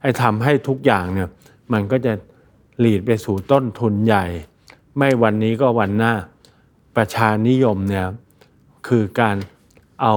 [0.00, 1.28] ไอ้ทำให้ทุกอย่างเนี่ย
[1.72, 2.12] มันก็จะ
[2.80, 4.24] หลีดไปสู่ต้นทุนใหญ่
[4.96, 6.12] ไม่วันนี้ก็วันหน้า
[6.96, 8.06] ประชานิยมเนี่ย
[8.86, 9.36] คือการ
[10.02, 10.14] เอา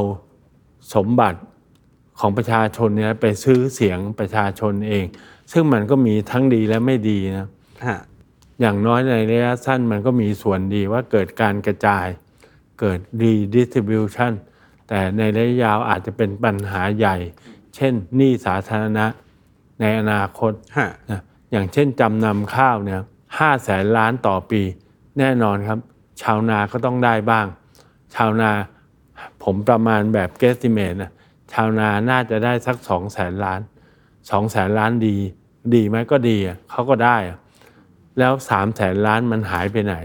[0.93, 1.39] สมบัติ
[2.19, 5.05] ของประชาชนเนี่ยไปซื้อเสียงประชาชนเอง
[5.51, 7.47] ซึ่งมันก็มีทั้งดีและไม่ดีนะ
[7.85, 7.97] ฮะ
[8.59, 12.07] อย่างน้อยในระยะสั้นมันก็มีส่วนดีว่าเกิดการกระจาย
[12.79, 14.33] เกิด redistribution
[14.87, 17.15] แต่ในระยะยาวอาจจะเป็นปัญหาใหญ่
[17.75, 19.05] เช่นหนี้สาธารณะ
[19.79, 21.21] ในอนาคตฮะนะ
[21.51, 23.01] อย่างเช่นจำนำข้าวเนี่ย
[23.39, 24.61] ห้าแสนล้านต่อปี
[25.19, 25.79] แน่นอนครับ
[26.21, 27.45] ชาวนาก็ต้องได้บ้าง
[28.15, 28.51] ชาวนา
[29.43, 31.11] ผมประมาณแบบเกสติเมตนะ
[31.53, 33.61] ชาวนาน่าจะได้สักสองแสนล้าน
[34.31, 35.17] สองแสนล้านดี
[35.73, 36.37] ดีไหมก็ดี
[36.69, 37.17] เขาก็ได้
[38.19, 39.95] แล้วสามแสนล้านมันหายไปไหน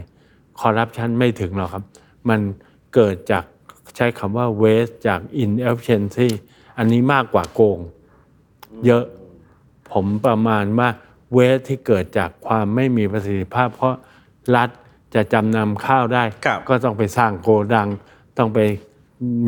[0.61, 1.85] คอร์รัปชันไม่ถึงหรอกครับ
[2.29, 2.41] มัน
[2.95, 3.45] เกิดจาก
[3.97, 6.29] ใช้คำว่า waste จาก inefficiency
[6.79, 7.79] อันนี้มากกว่าโกง
[8.87, 9.05] เยอะ
[9.93, 10.89] ผมประมาณว่า
[11.35, 13.95] เวทที่เกิดจากความไม่มีประสิทธิภาพ เพราะ
[14.57, 14.69] รัฐ
[15.15, 17.89] จะจำนำข้าวได้ครับก็ต้องไปสร้างโกดัง
[18.39, 18.61] ต้องไป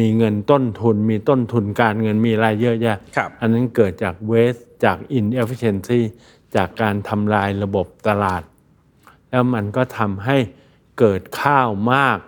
[0.01, 4.55] มีเงินต้นทุน มีต้นทุนการเงินมีอะไรเยอะแยะครับอันนั้นเกิดจากเวส
[4.85, 6.01] จาก inefficiency
[6.57, 8.43] จากการทำลายระบบตลาด
[9.31, 10.37] แล้วมันก็ทำให้
[10.99, 12.19] เกิดข้าวมาก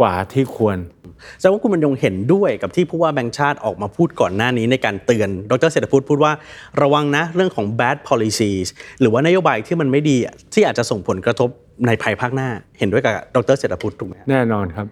[0.00, 0.78] กว่าที่ควร
[1.38, 6.32] แสดงว่าคุณบรรยงเห็นด้วยกับที่ผู้ว่าแบงค์ชาติออกมาพูดก่อนหน้านี้ในการเตือน ดรเศรษฐพุทธพูดว่า
[6.82, 8.68] ระวังนะเรื่องของ bad policies
[9.00, 10.16] หรือว่านโยบายที่มันไม่ดี
[10.54, 11.48] ที่อาจจะส่งผลกระทบ
[11.86, 12.48] ในภายภาคหน้า
[12.78, 14.86] เห็นด้วยกับดรเศรษฐพุทธถูกไหมแน่นอนครับ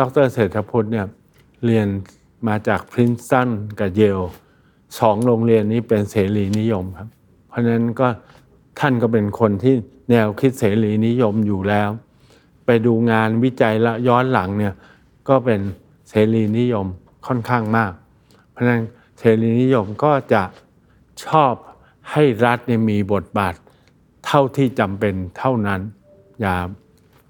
[0.00, 1.06] ดรเศรษฐพุทธเนี่ย
[1.66, 1.88] เรียน
[2.48, 3.48] มาจากพรินสตัน
[3.80, 4.20] กับเยล
[4.98, 7.08] สองโรงเรียนนี้เป็นเสรีนิยมครับ
[7.48, 8.08] เพราะฉะนั้นก็
[8.80, 9.74] ท่านก็เป็นคนที่
[10.10, 11.88] แนวคิดเสรีนิยมอยู่แล้ว
[12.66, 14.72] ไปดูงานวิจัยละย้อนหลังเนี่ย
[15.28, 15.60] ก็เป็น
[16.08, 16.86] เสรีนิยม
[17.26, 17.92] ค่อนข้างมาก
[18.50, 18.82] เพราะฉะนั้น
[19.18, 20.42] เสรีนิยมก็จะ
[21.24, 21.52] ชอบ
[22.12, 23.54] ให้รัฐเนี่ยมีบทบาท
[24.26, 25.80] เท่าที่จำเป็นเท่านั้น
[26.40, 26.56] อย่า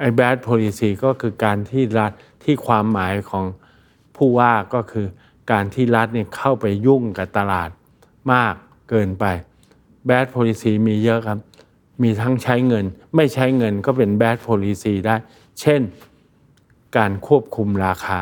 [0.01, 2.13] ไอ้ bad policy ก็คือการที่รัฐ
[2.45, 3.45] ที่ความหมายของ
[4.17, 5.07] ผู้ว่าก็คือ
[5.53, 7.71] การที่รัฐเนี่ยเข้าไปยุ่งกับตลาด
[8.33, 8.55] มาก
[8.91, 9.25] เกินไป
[10.09, 11.39] bad policy มีเยอะครับ
[12.03, 12.85] มีทั้งใช้เงิน
[13.17, 15.17] ไม่ใช้เงินก็เป็น bad policy ได้
[15.61, 15.81] เช่น
[16.99, 18.21] การควบคุมราคา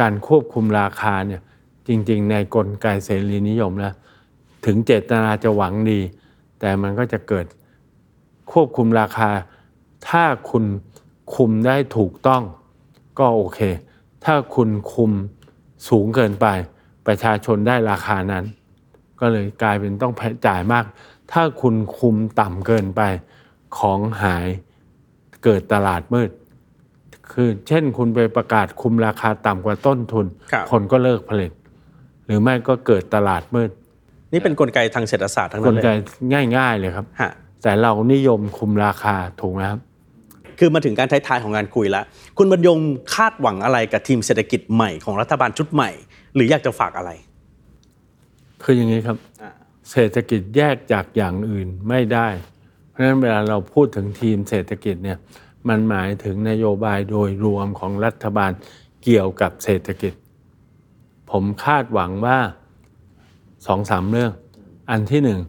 [0.00, 1.42] การควบคุมราคาเนี่ย
[1.88, 3.94] จริงๆ ในกลไกเสรีนิยมแล้ว
[4.66, 6.00] ถึงเจตนาจะหวังดี
[6.60, 7.46] แต่มันก็จะเกิด
[8.52, 9.30] ควบคุมราคา
[10.08, 10.64] ถ้าคุณ
[11.34, 12.42] คุมได้ถูกต้อง
[13.18, 13.60] ก็โอเค
[14.24, 15.12] ถ้าคุณคุม
[15.88, 16.46] สูงเกินไป
[17.06, 18.44] ประชาชนได้ราคานั้น
[19.20, 20.12] ก็เลยกลายเป็นต้อง
[20.46, 20.84] จ่ายมาก
[21.32, 23.00] ถ้าคุณคุมต่ำเกินไป
[23.78, 24.46] ของหาย
[25.44, 26.30] เกิดตลาดมืด
[27.32, 31.52] คือเช่นคุณไปประกาศคุมราคาต่ำกว่าต้นทุนครับคนก็เลิกผลิต
[32.26, 33.70] หรือไม่ก็เกิดตลาดมืด
[34.32, 39.80] นี่เป็นกลไกทางเศรษฐศาสตร์ทั้งกนั้นลเลยไกง่ายๆเลยครับฮะแต่เรานิยมคุมราคาถูกไหมครับ
[40.58, 42.04] คือมาถึงการท้ายๆของงานคุยแล้ว
[42.38, 42.78] คุณบรรยง
[43.14, 45.90] คาดหวังอะไรกับทีมเศรษฐกิจใหม่ของรัฐบาลชุดใหม่
[46.34, 47.10] หรืออยากจะฝากอะไร
[48.62, 49.50] คืออย่างนี้ครับอ่า
[49.90, 52.28] เศรษฐกิจแยกจากอย่างอื่นไม่ได้
[52.90, 55.18] เพราะฉะนั้นเวลาเราพูดถึงทีมเศรษฐกิจเนี่ย
[55.68, 58.52] มันหมายถึงนโยบายโดยรวมของรัฐบาล
[59.04, 60.12] เกี่ยวกับเศรษฐกิจ
[61.30, 62.38] ผมคาดหวังว่า
[63.66, 64.32] สองสามเรื่อง
[64.90, 65.40] อันที่หนึ่ง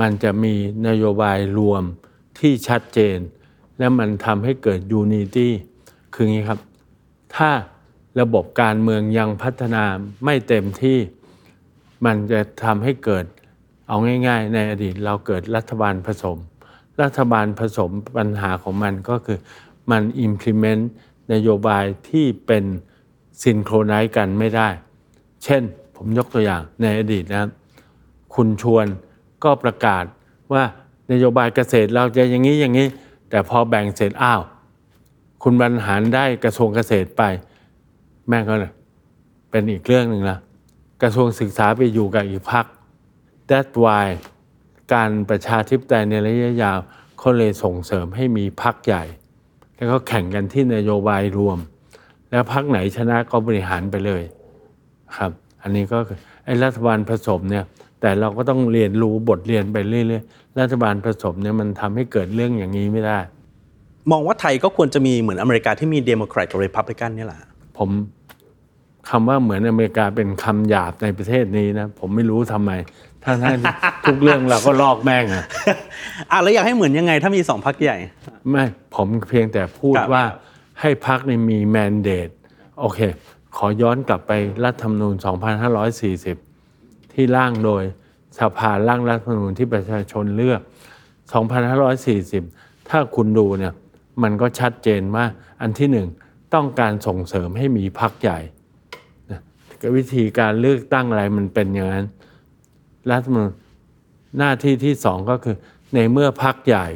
[0.00, 0.54] มันจะมี
[0.88, 1.82] นโยบายรวม
[2.38, 3.18] ที่ชัดเจน
[3.78, 5.48] แล้วมันทำให้เกิด unity
[6.14, 6.60] คืออย่างนี้ครับ
[7.36, 7.50] ถ้า
[8.20, 9.84] ระบบการเมืองยังพัฒนา
[10.24, 10.98] ไม่เต็มที่
[12.06, 13.24] มันจะทำให้เกิด
[13.88, 13.96] เอา
[14.26, 16.38] ง่าย ๆ ในอดีตเราเกิดรัฐบาลผสม
[17.02, 19.38] รัฐบาลผสมปัญหาของมันก็คือ
[19.90, 20.82] มัน implement
[21.32, 22.64] นโยบายที่เป็น
[23.42, 24.68] ซินโครไนซ์กันไม่ได้
[25.44, 25.62] เช่น
[25.96, 27.50] ผมยกตัวอย่างในอดีตนะครับ
[28.34, 28.86] คุณชวน
[29.44, 30.04] ก็ประกาศ
[30.52, 30.64] ว่า
[31.12, 32.88] นโยบายเกษตรเราจะอย่างนี้อย่างนี้
[33.30, 34.40] แต่พอแบ่งเสร็จอ้าว
[35.42, 37.22] คุณบรรหารได้กระทรวงเกษตรไป
[38.28, 38.72] แม่ก็เลย
[39.50, 40.38] เป็นอีกเรื่องหนึ่งละ
[41.02, 42.66] กระทรวงศึกษาไปอยู่กับอีกพรรค
[43.50, 44.06] That's why
[44.94, 46.78] การประชาธิปไตยในระยะยาว
[47.18, 49.04] เขาเลยส่งเสริมให้มีพรรคใหญ่
[49.76, 51.58] แล้วก็แข่งกันที่นโยบายรวม
[52.30, 54.22] แล้วพรรคไหนชนะก็บริหารไปเลย
[55.16, 55.30] ครับ
[55.62, 57.64] อันนี้ก็คือไอ้รัฐบาลผสมเนี่ย
[58.00, 63.18] แต่เราก็ต้องเรียนรู้บทเรียนไปเรื่อยๆรัฐบาลผสมเนี่ยมันทำให้เกิดเรื่องอย่างนี้ไม่ได้
[64.10, 67.40] มองว่าไทยก็ควรจะมีเหมือนอเมริกาที่มีเดโมแครตกับรีพับลิกันเนี่ยแหละ
[67.78, 67.90] ผม
[69.10, 72.72] คำว่าเหมือนอเมริกาเป็นคำหยาบในประเทศนี้นะ ผมไม่รู้ทำไม
[73.24, 73.74] ทั้งๆที่
[74.08, 75.44] ทุกเรื่องเราก็ลอกแม่งอะ
[76.30, 77.96] อะแล้วอยากให้เหมือนยังไง ถ้ามีสองพักใหญ่
[78.50, 78.64] ไม่
[78.94, 80.24] ผมเพียงแต่พูดครับ ว่า
[80.80, 82.28] ให้พักในมีแมนเดต
[82.80, 83.00] โอเค
[83.56, 84.32] ขอย้อนกลับไป
[84.64, 85.14] รัฐธรรมนูญ
[86.34, 87.82] 2540 ที่ร่างโดย
[88.38, 90.60] สภาร่างรัฐธรรมนูญที่ประชาชนเลือก
[91.94, 93.74] 2540 ถ้าคุณดูเนี่ย
[94.22, 95.24] มันก็ชัดเจนว่า
[95.60, 96.08] อันที่หนึ่ง
[96.54, 98.38] ต้องการส่งเสริมให้มีพักใหญ่
[99.30, 99.40] นะ
[99.96, 102.06] วิธีการเลือกตั้งอะไรมันเป็นอย่างนั้น
[103.12, 103.52] รัฐมนูญ
[104.38, 105.56] หน้าที่ที่สองก็คือ
[105.94, 106.86] ในเมื่อพักใหญ่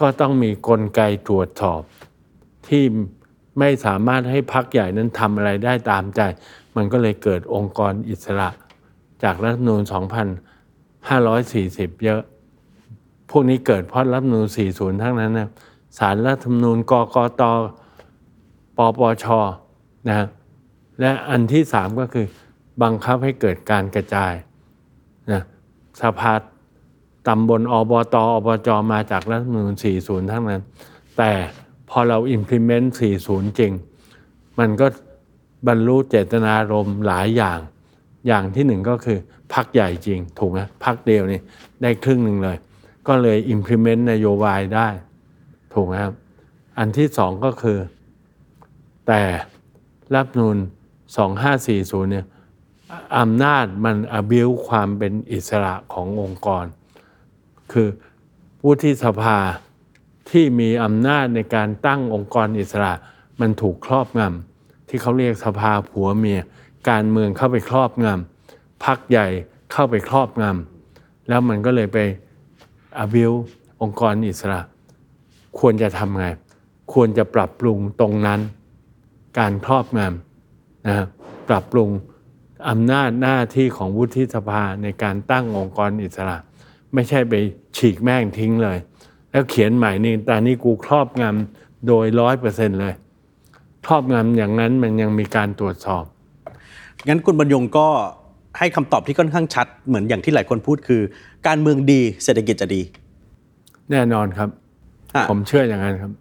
[0.00, 1.82] ก็ต้องมีกลไกตรวจสอบ
[2.68, 2.84] ที่
[3.58, 6.20] ไม่สามารถให้พักใหญ่นั้นทำอะไรได้ตามใจ
[6.76, 8.50] มันก็เลยเกิดองค์กรอิสระ
[9.22, 9.82] จากรัฐมนูญ
[11.12, 12.22] 2540 เยอะ
[13.30, 15.48] พวกนี้เกิดเพราะรัฐมนูญ40 ทั้งนั้นนะ
[15.98, 17.42] สารรัฐธรรมนูญกกต
[18.76, 19.26] ปปช
[20.08, 20.26] นะฮะ
[21.00, 22.26] และอันที่สามก็คือ
[22.82, 24.32] บังคับให้เกิดการกระจาย
[25.32, 25.42] นะ
[26.02, 26.34] สภา
[27.28, 30.62] ตำบลอบตอบจมาจากรัฐธรรมนูญ40 ทั้งนั้น
[31.16, 31.30] แต่
[31.90, 32.86] พอเรา implement
[33.22, 33.72] 40 จริง
[34.58, 34.86] มันก็
[35.68, 37.58] บรรลุเจตนารมณ์หลายอย่าง
[38.26, 39.18] อย่างที่หนึ่งก็คือ
[39.52, 41.40] พักใหญ่จริง ถูกไหมพักเดียวนี่
[41.82, 42.56] ได้ครึ่งหนึ่งเลย
[43.08, 44.88] ก็เลย implement นโยบายได้
[45.74, 46.14] ถูกไหมครับ
[46.78, 47.78] อันที่สองก็คือ
[49.06, 49.22] แต่
[50.14, 50.58] รัฐมนูล
[51.34, 52.26] 2540 เนี่ย
[53.18, 56.64] อำนาจมันอบิวความเป็นอิสระขององค์กร
[57.72, 57.88] คือ
[58.64, 59.38] วุฒิสภา
[60.30, 62.92] ที่มีอำนาจในการตั้งองค์กรอิสระ
[63.40, 66.40] มันถูกครอบงำที่เขาเรียกสภาผัวเมีย
[66.90, 69.26] การเมืองเข้าไปครอบงำพักใหญ่
[69.72, 71.98] เข้าไปครอบงำแล้วมันก็เลยไป
[72.98, 73.32] อบิว
[73.82, 74.60] องค์กรอิสระ
[75.58, 76.26] ควรจะทำไง
[76.92, 78.40] ควรจะปรับปรุงตรงนั้น
[79.38, 81.08] การครอบงำนะครับ
[81.48, 81.88] ปรับปรุง
[82.68, 86.36] อำนาจหน้าที่ของวุฒิสภาในการตั้งองค์กรอิสระ
[86.94, 87.34] ไม่ใช่ไป
[87.76, 88.78] ฉีกแม่งทิ้งเลย
[89.30, 92.94] แล้วเขียนใหม่นี่ตอนนี้กูครอบงำโดยร้อยเปอร์เซ็นต์เลย
[93.86, 96.04] ครอบงำอย่างนั้นมันยังมีการตรวจสอบ
[97.08, 97.88] งั้นคุณบรรยงก็
[98.58, 101.02] ให้คำตอบที่ค่อนข้างชัด เหมือนอย่างที่หลายคนพูดคือ
[101.46, 102.82] การเมืองดีเศรษฐกิจจะดี
[103.90, 104.48] แน่นอนครับ
[105.14, 106.12] อะผมเชื่ออย่างนั้นครับ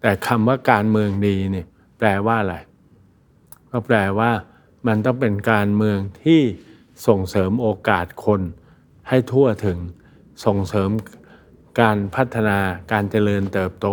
[0.00, 1.66] แต่คำว่าการเมืองดีเนี่ย
[1.98, 2.56] แปลว่าอะไร
[3.70, 4.30] ก็แปลว่า
[4.86, 6.40] มันต้องเป็นการเมืองที่
[7.06, 8.40] ส่งเสริมโอกาสคน
[9.08, 9.78] ให้ทั่วถึง
[10.44, 10.90] ส่งเสริม
[11.80, 12.58] การพัฒนา
[12.92, 13.86] การเจริญเติบโต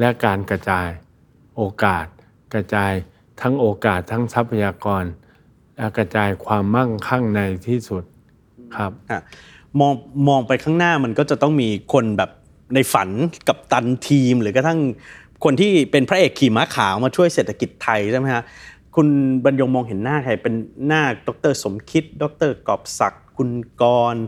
[0.00, 0.88] และการกระจาย
[1.56, 2.06] โอกาส
[2.54, 2.92] กระจาย
[3.40, 5.04] ทั้งโอกาสทั้งทรัพยากร
[5.78, 8.04] และกระจายความมั่งคั่งในที่สุด
[8.76, 9.20] ครับอะ
[9.80, 9.94] มอง
[10.28, 12.30] มองไปข้างหน้ามันก็จะต้องมีคนแบบ
[12.74, 13.08] ในฝัน
[13.48, 14.80] กับตันทีม หรือกระทั่ง
[15.44, 18.42] คนที่เป็นพระเอกขี่ม้าขาวมาช่วยเศรษฐกิจไทยใช่ไหมฮะ
[18.94, 19.08] คุณ
[19.44, 20.54] บรรยงมองเห็นหน้าใครเป็น
[20.86, 23.82] หน้าดรสมคิด ดรกอบศักดิ์คุณก
[24.14, 24.24] รณ์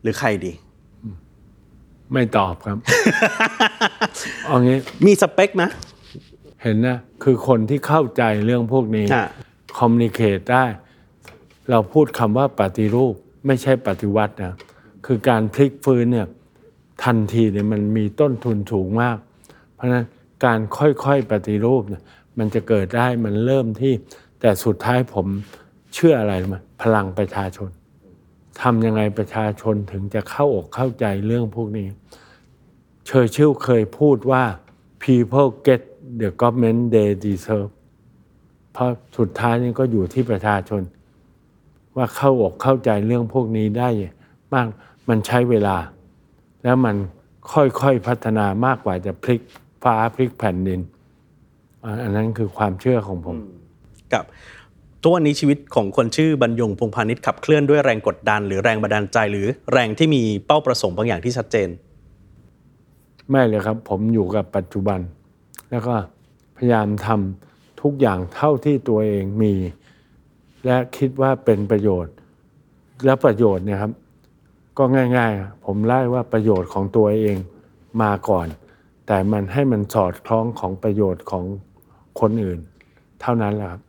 [0.00, 0.52] หรือใครดี
[2.12, 2.78] ไม่ตอบครับ
[4.46, 5.64] เอางี้มีสเปคไหม
[6.62, 9.26] เห็นนะคือคนที่เข้าใจเรื่องพวกนี้อะ
[9.78, 10.64] คอมมิ n ิเคตได้
[11.70, 13.14] เราพูดคำว่าปฏิรูป
[13.46, 14.54] ไม่ใช่ปฏิวัตินะ
[15.06, 16.26] คือการพลิกฟื้นเนี่ย
[17.04, 19.16] ทันทีเนี่ยมันมีต้นทุนสูงมาก
[19.74, 20.04] เพราะฉะนั้น
[20.44, 22.02] การค่อยๆปฏิรูปเนี่ย
[22.38, 23.92] มันจะเกิดได้มันเริ่มที่
[24.40, 25.26] แต่สุดท้ายผม
[25.94, 27.70] เชื่ออะไรมาพลังประชาชน
[28.62, 31.86] ทำยังไงประชาชนถึงจะเข้าอกเข้าใจเรื่องพวกนี้
[33.06, 34.44] เชอร์ชิลเคยพูดว่า
[35.04, 35.80] people get
[36.20, 37.70] the government they deserve
[38.72, 40.82] เพราะสุดท้ายนี่ก็อยู่ที่ประชาชน
[41.96, 43.88] ว่าเข้าอกเข้าใจเรื่องพวกนี้ได้
[44.54, 44.66] มาก
[45.08, 45.76] มันใช้เวลา
[46.62, 46.96] แล้วมัน
[47.52, 49.40] ค่อยๆพัฒนามากกว่าจะพลิก
[49.82, 50.80] ฟ้าพลิกแผ่นดิน
[51.84, 53.36] อ่าอันนั้นคือความเชื่อของผม
[54.12, 54.24] กับ
[55.02, 61.68] ทุกวันนี้ชีวิตของคนชื่อบรรยงพงพาณิชย์ขับเคลื่อนด้วยแรงกดดัน หรือแรงบันดาลใจ หรือแรงที่มีเป้าประสงค์บางอย่างที่ชัดเจน
[63.30, 65.00] ไม่เลยครับ ผมอยู่กับปัจจุบัน
[65.70, 65.94] แล้วก็
[66.56, 69.54] พยายามทำทุกอย่างเท่าที่ตัวเองมี
[70.66, 72.14] และคิดว่าเป็นประโยชน์
[73.04, 73.92] และประโยชน์เนี่ยครับ
[74.78, 74.84] ก็
[75.16, 77.36] ง่าย ๆ ผมไล่ว่าประโยชน์ของตัวเอง
[78.02, 78.46] มาก่อน
[79.06, 81.44] แต่มันให้มันสอดคล้องของประโยชน์ของ
[82.20, 82.58] คนอื่น
[83.20, 83.80] เท่านั้นแหละครับ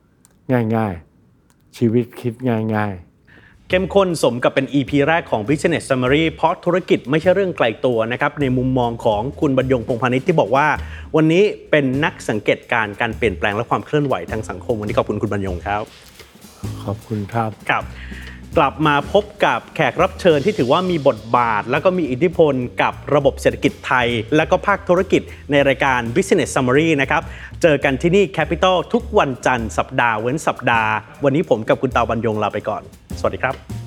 [0.76, 2.34] ง่ายๆ ชีวิตคิด
[2.76, 10.68] ง่าย ๆเข้มข้นสมกับเป็น EP แรกของ Business Summary เพราะธุรกิจไม่ใช่เรื่องไกลตัวนะครับ ในมุมมองของคุณบรรยงพงพาณิชย์ที่บอกว่า
[11.16, 15.84] วันนี้เป็นนักสังเกตการณ์การเปลี่ยนแปลงและความเคลื่อนไหวทางสังคม วันนี้ขอบคุณคุณบรรยงครับ
[16.84, 17.84] ขอบคุณครับครับ
[18.58, 27.22] กลับมาพบกับแขกรับเชิญที่ถือว่ามีบทบาท และก็มีอิทธิพลกับระบบเศรษฐกิจไทย และก็ภาคธุรกิจในรายการ Business Summary นะครับ
[27.62, 30.92] เจอกันที่นี่ Capital ทุกวันจันทร์สัปดาห์เว้นสัปดาห์
[31.24, 32.82] วันนี้ผมกับคุณตาบันยงลาไปก่อน
[33.20, 33.85] สวัสดีครับ